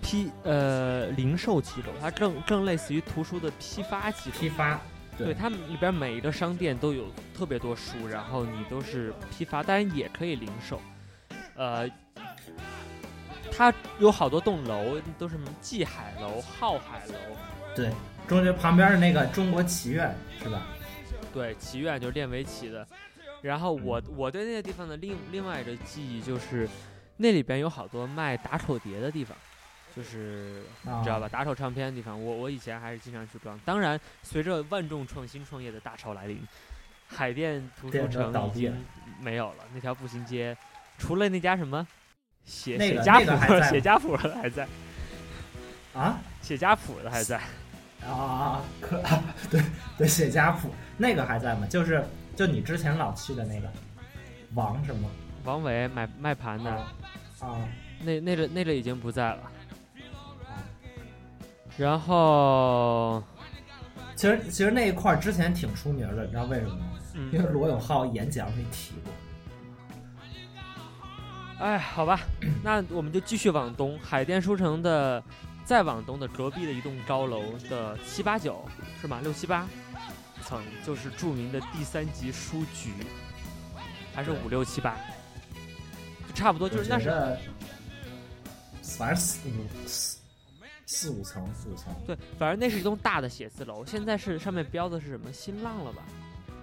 [0.01, 4.39] 批呃零售机构，它更更类似于图书的批发机构。
[4.39, 4.81] 批发，
[5.17, 7.05] 对，他们里边每一个商店都有
[7.37, 10.81] 特别多书，然后你都是批发，当然也可以零售。
[11.55, 11.87] 呃，
[13.55, 17.13] 它有好多栋楼，都是什么济海楼、浩海楼，
[17.73, 17.89] 对，
[18.27, 20.67] 中间旁边的那个中国棋院是吧？
[21.33, 22.85] 对，棋院就是练围棋的。
[23.41, 26.67] 然后我我对那个地方的另另外一个记忆就是，
[27.17, 29.37] 那里边有好多卖打手碟的地方，
[29.95, 31.29] 就是你知道吧？
[31.29, 33.57] 打手唱片的地方，我我以前还是经常去逛。
[33.63, 36.41] 当然，随着万众创新创业的大潮来临，
[37.07, 38.73] 海淀图书城已经
[39.21, 40.57] 没有了，那条步行街
[40.97, 41.85] 除了那家什么
[42.45, 44.67] 写写家谱写家谱的还在，
[45.93, 47.41] 啊写家谱的还在。
[48.07, 49.01] 啊，可
[49.49, 49.59] 对
[49.97, 51.65] 对，写家谱那个还在吗？
[51.67, 53.67] 就是就你之前老去的那个
[54.53, 55.09] 王什么
[55.43, 56.93] 王伟买卖盘的，啊
[57.39, 57.67] 啊
[58.03, 59.41] 那那个那个已经不在了。
[60.47, 60.61] 啊！
[61.77, 63.23] 然后，
[64.15, 66.85] 其实其实那一块儿之前挺出名的，你知道为什么吗？
[67.15, 69.04] 因嗯，为罗永浩演讲里提过。
[71.59, 72.19] 哎，好吧，
[72.63, 75.23] 那我们就继续往东，海淀书城的
[75.63, 78.63] 再往东的隔壁的一栋高楼的七八九
[78.99, 79.19] 是吗？
[79.23, 79.65] 六七八
[80.43, 82.91] 层就是著名的第三级书局，
[84.13, 84.97] 还是五六七八？
[86.27, 87.39] 就差不多，就是那是我觉得
[88.97, 90.17] 反正四五四
[90.85, 96.03] 四五层四五层，对，反正那是一栋大的写字楼，现在是上面标的是什么新浪了吧？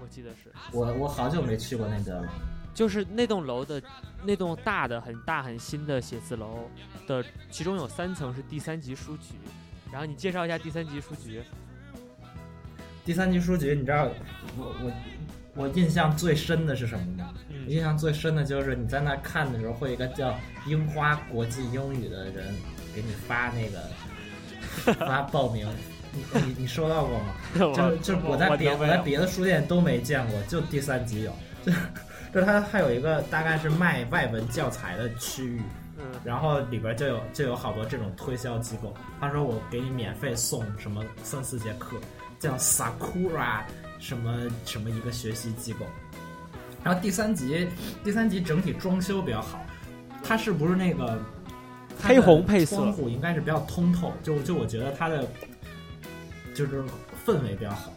[0.02, 0.52] 我记得是。
[0.70, 2.28] 我我好久没去过那个了。
[2.74, 3.82] 就是那栋楼的
[4.24, 6.70] 那栋大的很大很新的写字楼
[7.06, 9.34] 的，其中有三层是第三级书局。
[9.90, 11.42] 然后你介绍一下第三级书局。
[13.04, 14.08] 第三级书局，你知道
[14.56, 14.92] 我我
[15.54, 17.34] 我印象最深的是什么吗？
[17.50, 20.34] 嗯印象最深的就是你在那看的时候，会有一个叫
[20.66, 22.54] 樱花国际英语的人
[22.94, 25.68] 给你发那个 发报名，
[26.12, 27.34] 你你你收到过吗？
[27.54, 31.32] 就就我在别我在别的书店都没见过，就第三级有。
[31.64, 31.70] 就
[32.32, 35.60] 就它还有一个大概是卖外文教材的区域，
[35.98, 41.96] 嗯然后里边就有就有好多这种推销机构，他说我给你免费送什么三四节课，
[42.38, 43.60] 叫 Sakura
[43.98, 45.84] 什么什么一个学习机构。
[46.82, 47.68] 然后第三集
[48.02, 49.64] 第三集整体装修比较好，
[50.22, 51.18] 它是不是那个
[52.00, 55.28] 黑红配色窗户应该是比较通透，就就我觉得它的
[56.54, 56.82] 就是
[57.26, 57.92] 氛围比较好，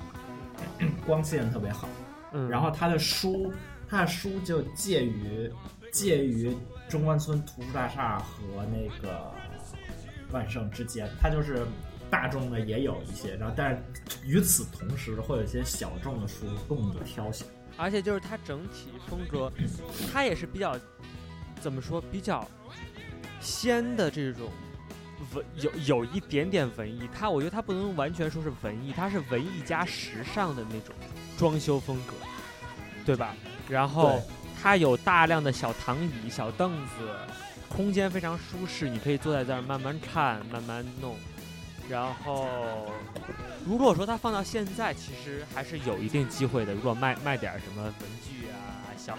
[1.05, 1.87] 光线特别好。
[2.31, 3.51] 嗯，然后他的书，
[3.95, 5.49] 他的书就介于
[5.89, 6.53] 介于
[6.89, 9.31] 中关村图书大厦和那个
[10.31, 11.65] 万盛之间，它就是
[12.09, 13.81] 大众的也有一些，然后但是
[14.25, 17.47] 与此同时会有一些小众的书供你挑选。
[17.77, 19.49] 而且就是它整体风格，
[20.11, 20.77] 它也是比较
[21.61, 22.45] 怎么说比较
[23.39, 24.51] 仙的这种
[25.33, 27.07] 文，有有一点点文艺。
[27.17, 30.93] 它我觉得它不能完全说是文艺，它是文艺加时尚的那种
[31.37, 32.13] 装修风格，
[33.05, 33.33] 对吧？
[33.69, 34.21] 然后
[34.61, 37.09] 它有大量的小躺椅、小凳子，
[37.69, 41.15] 空间非常舒适，你可以坐在这儿慢慢看、慢慢弄。
[41.87, 42.91] 然后，
[43.63, 46.73] 如果说它放到现在，其实还是有一定机会的。
[46.73, 47.93] 如果卖卖点什么文
[48.27, 49.15] 具啊、小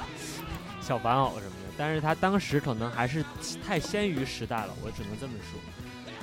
[0.81, 3.25] 小玩偶什么的，但是它当时可能还是
[3.65, 5.61] 太先于时代了，我只能这么说。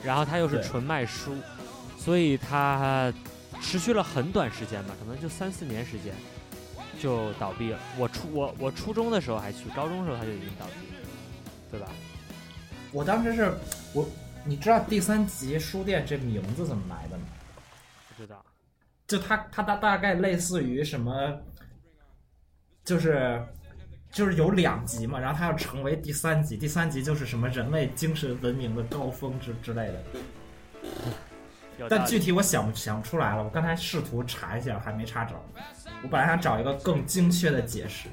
[0.04, 1.34] 然后它又是纯卖书，
[1.98, 3.14] 所以它
[3.62, 6.14] 持续了很短时间吧，可能就三四年时间
[7.04, 7.80] 就倒闭了。
[7.98, 11.02] 我初我我初中的时候还去，高中的时候它就已经倒闭了，
[11.70, 11.90] 对吧？
[12.94, 13.54] 我当时是
[13.94, 14.08] 我，
[14.46, 17.26] 你知道第三集书店这名字怎么来的吗？
[18.08, 18.42] 不知道。
[19.06, 21.42] 就它它大大概类似于什么，
[22.86, 23.46] 就是
[24.10, 33.44] 就是有两集嘛，然后它要成为第三集，第三集就是什么人类精神文明的高峰之之类的，但具体我想想不出来了。
[33.44, 35.36] 我刚才试图查一下，还没查着。
[36.04, 38.10] 我本来想找一个更精确的解释，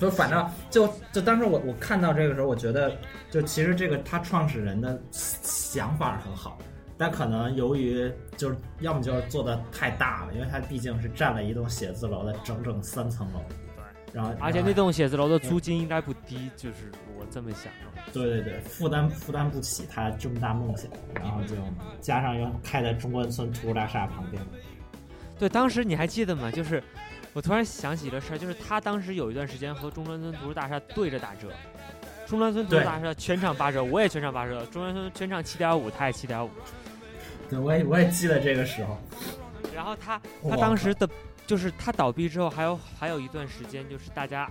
[0.00, 2.94] 就反正就就当时我我看到这个时候，我觉得
[3.30, 6.58] 就其实这个他创始人的想法很好，
[6.98, 13.40] 但可能由于就是要么就是做的太大了，因为他毕竟是占了一栋写字楼的整整三层楼。
[13.48, 18.12] 对，然后而且那栋写字楼的租金应该不低，就是我这么想的。
[18.12, 21.54] 对对对，负担负担不起他这么大梦想，然后就
[22.00, 24.42] 加上又开在中关村图书大厦旁边。
[25.38, 26.50] 对，当时你还记得吗？
[26.50, 26.82] 就是
[27.32, 31.48] 我突然想起一个事儿，就是他当时有一段时间和中关村图书大厦对着打折，
[32.26, 36.50] 中关村图书大厦全场八折，我也全场八折，中关村全场七点五，他也七点五。
[37.50, 38.98] 对，我也我也记得这个时候。
[39.74, 41.08] 然后他他当时的，
[41.46, 44.48] 就是他倒闭之后，还有还有一段时间，就是大家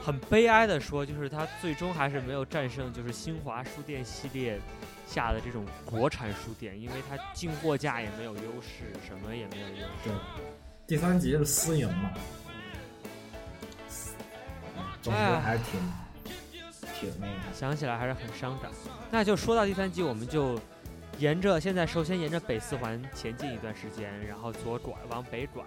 [0.00, 4.60] 很悲哀的说，就是他最终还是没有战胜，就是新华书店系列
[5.06, 9.86] 下的这种国产书店，因为它进货价也没有优势，什么也没有优势。
[10.04, 10.12] 对，
[10.86, 12.10] 第三集是私营嘛，
[15.00, 15.80] 总之哎呀还是挺
[16.98, 17.32] 挺那个。
[17.54, 18.70] 想起来还是很伤感。
[19.10, 20.60] 那就说到第三集，我们就
[21.18, 25.64] 沿着现在首先沿着北四环前进一段时间，然后左拐往北转，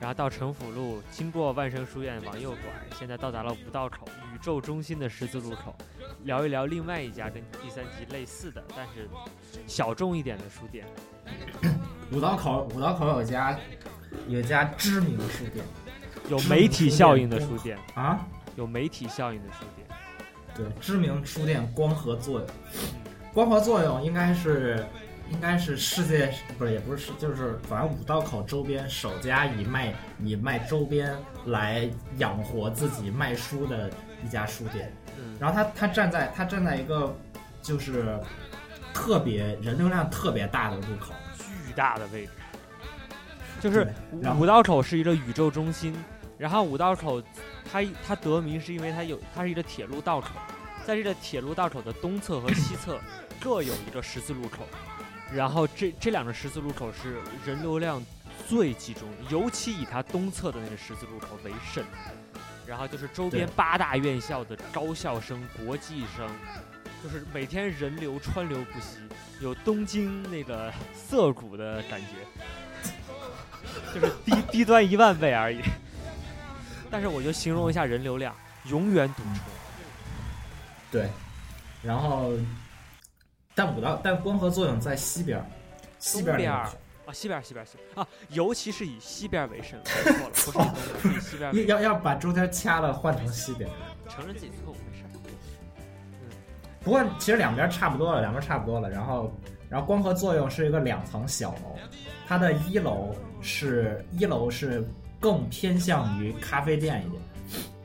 [0.00, 5.74] 然后到城府路，经过万盛书院往右转，现在到达了五道口宇宙中心的十字路口，
[6.24, 9.08] 聊一聊另外一家跟第三集类似的，但是
[9.66, 10.86] 小众一点的书店。
[12.12, 13.58] 五道口五道口有家
[14.28, 15.64] 有家知名书店
[16.28, 19.86] 有媒体效应的书店，啊，有媒体效应的书店。
[20.54, 22.48] 对，知名书店光合作用。
[23.32, 24.86] 光合作用应该是
[25.30, 31.16] 应该是世界不是也不是世就是反正五道口周边首家以卖以卖周边
[31.46, 33.90] 来养活自己卖书的
[34.22, 34.92] 一家书店。
[35.42, 37.12] 嗯，然后他他站在他站在一个
[37.60, 38.16] 就是
[38.94, 42.32] 特别人流量特别大的路口，巨大的位置，
[43.60, 45.92] 就是然后五道口是一个宇宙中心，
[46.38, 47.20] 然后五道口
[47.70, 50.28] 它它得名是因为它有它是一个铁路道口，
[50.86, 53.00] 在这个铁路道口的东侧和西侧
[53.40, 54.64] 各有一个十字路口，
[55.32, 58.00] 然后这这两个十字路口是人流量
[58.48, 61.84] 最集中，尤其以它东侧的那个十字路口为甚。
[62.66, 66.28] 然后就是周边八大院校的高校生、国际生，
[67.02, 68.98] 就是每天人流川流不息，
[69.40, 72.24] 有东京那个涩谷的感觉，
[73.94, 75.60] 就是低低端一万倍而已。
[76.90, 78.34] 但是我就形容一下人流量，
[78.66, 79.40] 永远堵车。
[80.90, 81.08] 对，
[81.82, 82.32] 然后
[83.54, 85.46] 但五道但光合作用在西边儿，
[85.98, 86.68] 西边儿
[87.04, 89.80] 啊，西边儿西边儿西边儿啊，尤其是以西边儿为甚，
[90.34, 93.72] 说错了，不是以东边儿，是以西边 要要把中间掐了换成西边儿。
[94.08, 95.08] 承认自己错误没事儿。
[96.84, 98.90] 不过其实两边差不多了，两边差不多了。
[98.90, 99.32] 然后，
[99.68, 101.78] 然后光合作用是一个两层小楼，
[102.26, 104.84] 它的一楼是一楼是
[105.20, 107.22] 更偏向于咖啡店一点，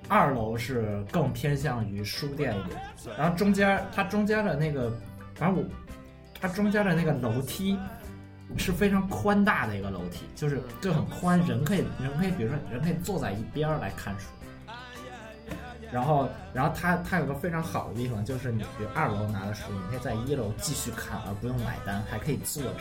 [0.07, 2.81] 二楼是更偏向于书店一点。
[3.17, 4.91] 然后中间它中间的那个，
[5.35, 5.63] 反正我
[6.39, 7.77] 它中间的那个楼梯
[8.55, 14.27] 是非常宽大的一个楼梯，就是就很宽，人可以人可以，比如说人可以坐在一边儿来看书。
[15.89, 22.79] 然后，然后它它有个非常好的地方，就是你比如二楼拿的书，你可以在一楼继续看，而不用买单，还可以坐着。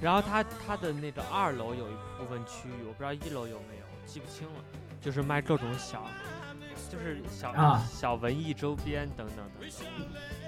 [0.00, 4.60] 然后它它的那个二楼有一部分区域，我不知道一楼有没有，记不清了，
[5.00, 6.06] 就是卖各种小，
[6.90, 9.68] 就是小、啊小文艺周边等等等等。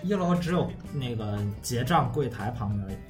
[0.03, 3.03] 一楼只有那个结账柜台旁边。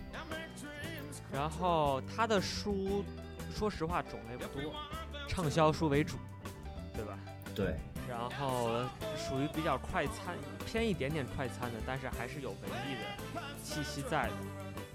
[1.32, 3.04] 然后他的书，
[3.54, 4.72] 说实话种类不多，
[5.28, 6.16] 畅销书为主，
[6.94, 7.18] 对吧？
[7.54, 7.76] 对，
[8.08, 8.70] 然后
[9.16, 12.58] 属于比较快餐，偏一点点快餐的，但是还是有文
[12.88, 14.32] 艺的气息在的。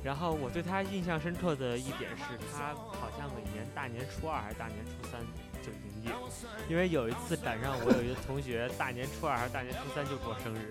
[0.03, 5.19] 然后我对他印象深刻的一点是，他好像每年大年初二还是大年初三
[5.63, 6.11] 就营业，
[6.69, 10.69] 因为有一次赶上我有一个同学大年初二还是大年初三就过生日，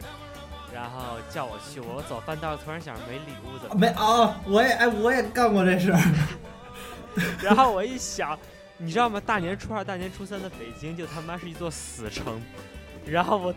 [0.74, 3.76] 然后叫我去，我走半道突然想着没礼物怎么？
[3.76, 6.00] 没哦，我也哎，我也干过这事儿。
[7.40, 8.36] 然后我一想，
[8.76, 9.22] 你知道吗？
[9.24, 12.42] 大年初二、大年初三的北京就他妈是一座死城。
[13.06, 13.54] 然后我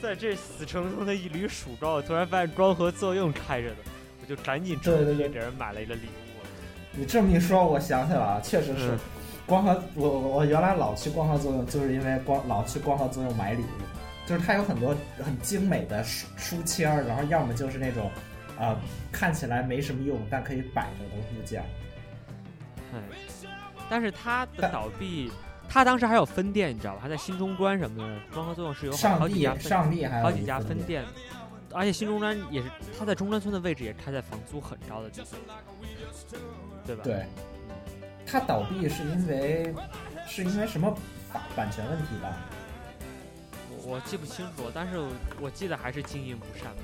[0.00, 3.76] 在这死城中的一缕曙光，我突然发现光合作用开着的，
[4.22, 6.36] 我就赶紧冲进去给人买了一个礼物。
[6.92, 8.98] 你这么一说，我想起来了，确实是嗯
[9.46, 9.82] 光合。
[9.94, 13.66] 我我我原来老去光合作用，就是因为光老去光合作用买礼物，
[14.26, 18.10] 就是它有很多很精美的书书签儿，然后要么就是那种，
[18.58, 18.76] 呃，
[19.12, 21.66] 看起来没什么用但可以摆着的物件儿。
[22.92, 23.00] 哎，
[23.88, 25.30] 但是它的倒闭，
[25.68, 27.00] 它当时还有分店，你知道吧？
[27.02, 31.04] 它在新中关什么的，光合作用是有好几家分上帝还有好几家分店，
[31.72, 32.68] 而且新中关也是
[32.98, 35.38] 它在中关村的位置也开在房租很高的地方，
[36.84, 37.04] 对吧？
[37.04, 37.24] 对，
[38.26, 39.72] 它倒闭是因为
[40.26, 40.90] 是因为什么
[41.32, 42.36] 版版权问题吧？
[43.86, 44.98] 我我记不清楚，但是
[45.40, 46.82] 我记得还是经营不善吧。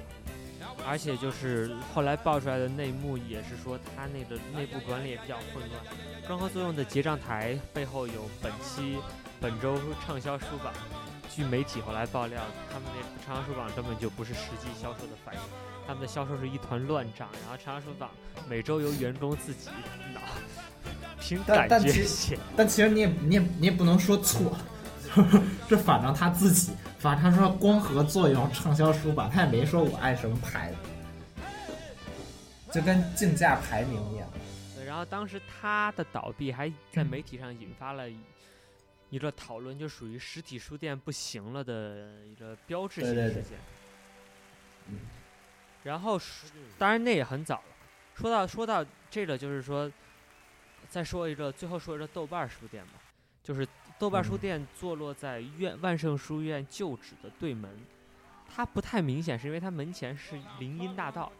[0.86, 5.84] 而且就是后来爆出来的内幕也是说，他那个内部管理也比较混乱。
[6.26, 8.96] 光合作用的结账台背后有本期
[9.40, 9.76] 本周
[10.06, 10.72] 畅销书榜。
[11.34, 15.40] 据媒体后来爆料，他们那畅销书榜根本就不是实际销售的反应，
[15.86, 17.28] 他们的销售是一团乱账。
[17.42, 18.10] 然后畅销书榜
[18.48, 19.68] 每周由员工自己
[20.14, 20.20] 拿
[21.20, 22.38] 凭感觉写。
[22.56, 24.56] 但其实你也你也你也不能说错，
[25.68, 30.76] 这反正他自己，反正他说光合作用畅销书吧，他也没说我爱什么牌子，
[32.72, 34.28] 就跟竞价排名一样。
[34.74, 38.04] 对，然后当时他的倒闭还在媒体上引发了。
[39.10, 43.58] 一个讨论就属于实体书店不行了的一个标志性事件。
[44.88, 45.00] 嗯。
[45.82, 46.18] 然后，
[46.78, 47.62] 当然那也很早了。
[48.14, 49.92] 说到说到这个，就是说，
[50.88, 52.92] 再说一个，最后说一个豆瓣书店吧。
[53.42, 53.68] 就是
[54.02, 57.70] 豆瓣书店坐落在院万盛书院旧址的对门，
[58.52, 61.30] 它不太明显，是因为它门前是林荫大道，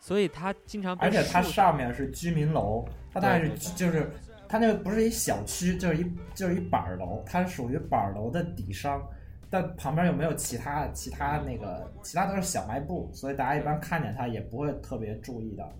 [0.00, 0.96] 所以它经常。
[0.98, 4.10] 而且它上面是居民楼，它大概是就是。
[4.48, 9.00] 它那个不是一小区，就是一就是一板楼，它是属于板楼的底商，
[9.48, 15.70] 但旁边又没有其他其他那个其他都是小卖部，所以大家一般看见它也不会特别注意的。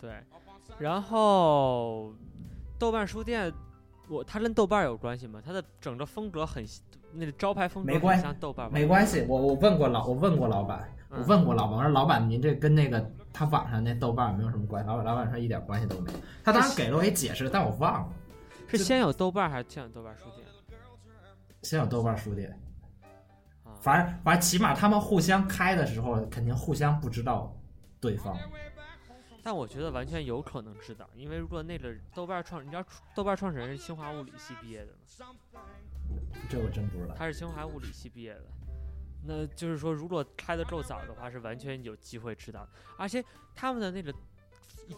[0.00, 0.10] 对，
[0.78, 2.12] 然后
[2.78, 3.52] 豆瓣书店，
[4.08, 5.42] 我它跟豆瓣有关系吗？
[5.44, 6.64] 它的整个风格很
[7.12, 9.24] 那个招牌风格没关系，像豆瓣没关系。
[9.28, 13.10] 我我问过老我问过老板，我问过老板，我说老板您这跟那个。
[13.30, 16.18] 他网上那豆瓣没有什么关系，老板老板说一点关系都没有。
[16.42, 18.12] 他当时给了我一解释，但我忘了，
[18.66, 20.44] 是先有豆瓣还是先有豆瓣书店？
[21.62, 22.58] 先有豆瓣书店。
[23.80, 27.54] 反正反正起码他们互相开的时候，肯定互相不知道
[28.00, 28.36] 对方。
[29.48, 32.84] 但我觉得完全有可能知道，因为如果那个豆瓣创，你知道
[33.14, 35.62] 豆瓣创始人是清华物理系毕业的吗？
[36.50, 37.14] 这我真不知道。
[37.14, 38.44] 他是清华物理系毕业的。
[39.24, 42.68] 那就是说，如果开的够早的话，是完全有机会知道。
[42.98, 43.24] 而且
[43.54, 44.14] 他们的那个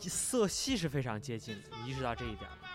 [0.09, 2.67] 色系是非常接近的，你意识到这一点吗？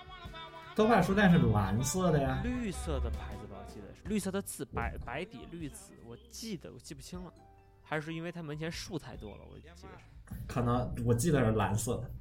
[0.77, 7.33] 豆瓣书店是蓝色的呀，绿色的牌子吧，我记得是绿色的字，白白底绿字，我记得我记不清了，
[7.83, 9.83] 还是因为它门前树太多了，我记得是。
[10.47, 12.11] 可能我记得是蓝色的。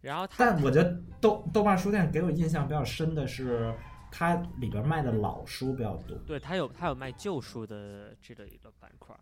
[0.00, 3.74] 然后，但我觉得豆豆瓣书店给我印象比较深的是。
[4.16, 9.12] 它里边卖的老书比较多，对，它有它有卖旧书的这个一个板块，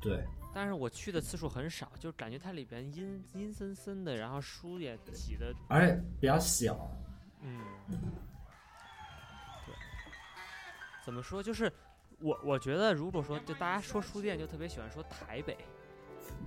[0.00, 0.24] 对。
[0.54, 6.90] 但是我去的次数很少，就感觉它里边阴阴森森的，然后书也挤的，而且比较小，
[7.42, 7.60] 嗯，
[9.66, 9.74] 对。
[11.04, 11.42] 怎么说？
[11.42, 11.70] 就是
[12.20, 15.54] 我我觉得，如果说就大家说书店，就特别喜欢说台北，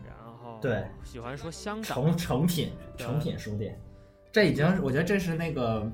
[0.05, 1.83] 然后对，喜欢说香港。
[1.83, 3.79] 成成品成品书店，
[4.31, 5.91] 这已经我觉得这是那个。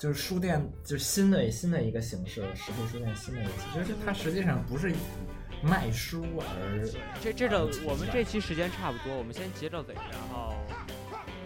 [0.00, 4.90] 就是书店，就是新的新的一个形式，实体书店新的一个形式，就是它实际上不是
[5.62, 6.88] 卖书而
[7.22, 10.54] 这这个我们这期时间差不多，我们先结着尾，然后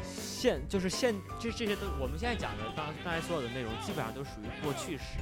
[0.04, 5.18] 现就是现这这些都我们现在讲的刚刚才所有的内容基本上都属于过去式，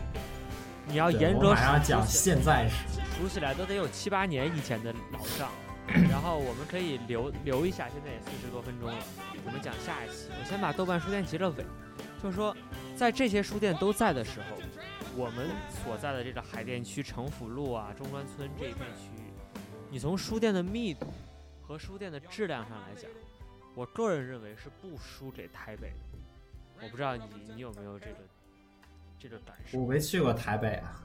[0.87, 5.51] 你要严格上讲现在时，数起来都得有七八年以前的老账，
[6.11, 8.97] 然后我们可以留留一下，现在也四十多分钟了，
[9.45, 11.65] 我们讲下一期，我先把豆瓣书店结了尾，
[12.23, 12.57] 就是说。
[12.95, 14.57] 在这些书店都在的时候，
[15.17, 15.49] 我们
[15.83, 19.33] 所在的这个海淀区城府路啊、中关村这一片区域，
[19.91, 21.07] 你从书店的密度
[21.63, 23.11] 和书店的质量上来讲，
[23.75, 26.19] 我个人认为是不输给台北的。
[26.83, 27.25] 我不知道你
[27.55, 28.17] 你有没有这个
[29.19, 29.81] 这个感受？
[29.81, 31.03] 我没去过台北啊。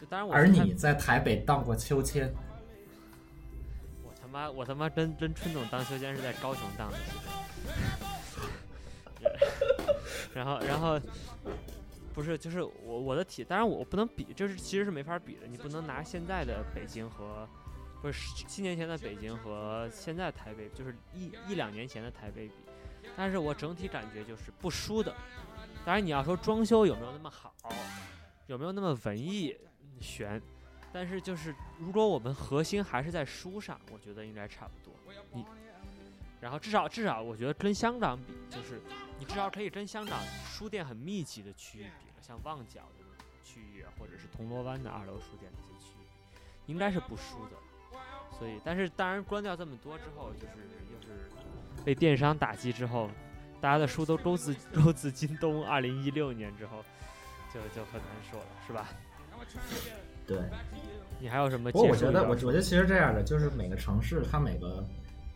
[0.00, 0.32] 就当然我。
[0.32, 2.32] 而你在台北荡过秋千？
[4.32, 6.98] 妈我他妈跟跟春总荡秋千是在高雄荡的。
[10.34, 10.98] 然后，然后，
[12.14, 15.46] 不是，就是我我的体，当然我不能比，就是其实是没法比的。
[15.46, 17.46] 你不能拿现在的北京和，
[18.00, 22.54] 不是七年前的北京和现在台北，就是一一两年前的台北比。
[23.14, 25.14] 但是我整体感觉就是不输的。
[25.84, 27.52] 当然你要说装修有没有那么好，
[28.46, 29.54] 有没有那么文艺
[30.00, 30.40] 悬，
[30.92, 34.94] 但是就是如果我们核心还是在书上，我觉得应该差不多。
[35.32, 35.44] 你。
[36.40, 38.80] 然后至少至少，我觉得跟香港比，就是
[39.16, 43.04] 你至少可以跟香港书店很密集的区域比了，像旺角的
[43.44, 46.04] 区域，或者是铜锣湾的二楼书店那些区域，
[46.66, 47.52] 应该是不输的。
[48.36, 51.30] 所以，但是当然关掉这么多之后，就是又是
[51.84, 53.08] 被电商打击之后，
[53.60, 55.64] 大家的书都勾自勾自京东。
[55.64, 56.84] 二零一六年之后，
[57.54, 58.88] 就就很难说了，是吧？
[60.34, 60.42] 对。
[61.20, 61.70] 你还有什么？
[61.70, 64.84] 不过我觉得，我我觉得其实这样的，就是每个城市它每个。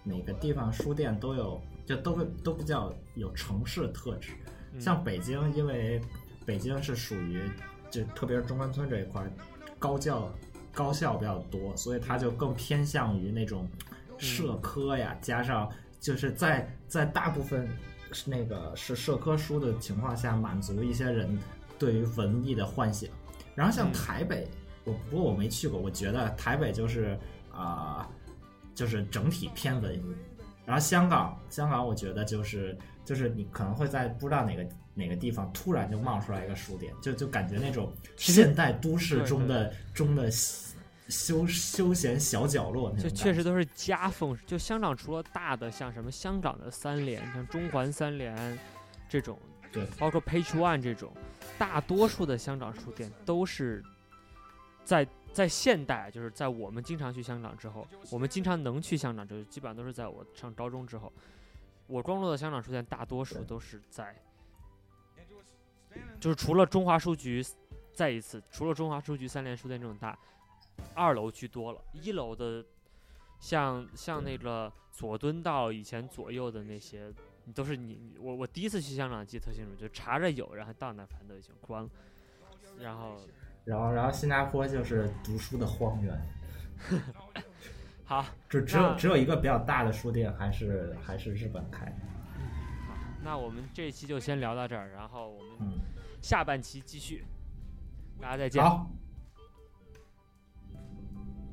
[0.09, 4.35] 每个地方书店都有，就都都比较有城市特质。
[4.79, 6.01] 像北京，因为
[6.45, 7.43] 北京是属于
[7.91, 9.29] 就特别是中关村这一块，
[9.81, 10.33] 高教
[10.73, 13.69] 高校比较多，所以它就更偏向于那种
[14.17, 15.69] 社科呀，加上
[15.99, 17.69] 就是在在大部分
[18.13, 21.37] 是那个是社科书的情况下，满足一些人
[21.81, 23.11] 对于文艺的幻想。
[23.57, 24.47] 然后像嗯台北，
[24.87, 27.19] 我不过我没去过，我觉得台北就是
[27.53, 28.09] 啊、
[28.75, 30.17] 就是整体偏文艺。
[30.65, 40.31] 然后香港，香港我觉得就是就是你可能会在不知道哪个哪个地方突然就冒出来一个书店，就就感觉那种现代都市中的中的
[41.09, 43.09] 休休闲小角落就。
[43.11, 44.37] 确实都是夹缝。
[44.47, 48.59] 就香港除了大的，像什么香港的三联，像中环三联
[49.09, 49.39] 这种，
[49.73, 51.13] 对，包括 Page One 这种，
[51.57, 53.85] 大多数的香港书店都是
[54.87, 61.13] 在在现代，就是在我们经常去香港之后，我们经常能去香港，就是基本上都是在我上高中之后。
[61.89, 64.17] 我光路的香港书店大多数都是在，
[66.21, 67.45] 就是除了中华书局，
[67.93, 70.17] 再一次除了中华书局三联书店这种大，
[70.95, 72.65] 二楼居多了，一楼的
[73.39, 77.13] 像像那个佐敦道以前左右的那些，
[77.55, 81.91] 都是你你我我第一次去香港记得特清楚，就查着有，然后到那反正都已经关了，
[82.81, 83.21] 然后
[83.67, 86.17] 然后然后新加坡就是读书的荒原，
[88.07, 91.97] 好，就只有只有一个比较大的书店还是还是日本开的。
[92.87, 92.95] 好，
[93.25, 95.81] 那我们这一期就先聊到这儿，然后我们嗯，
[96.23, 97.25] 下半期继续，
[98.21, 98.89] 大家再见，好，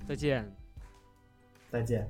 [0.08, 0.56] 再见。
[1.72, 2.08] 再见。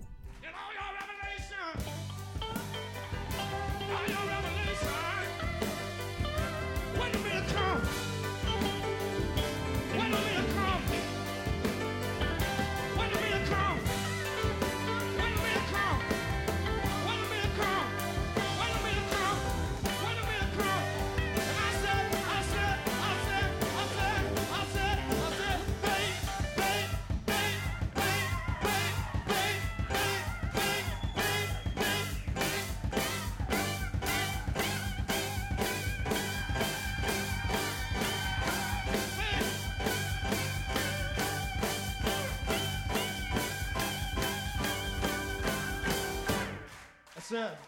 [47.33, 47.62] sin.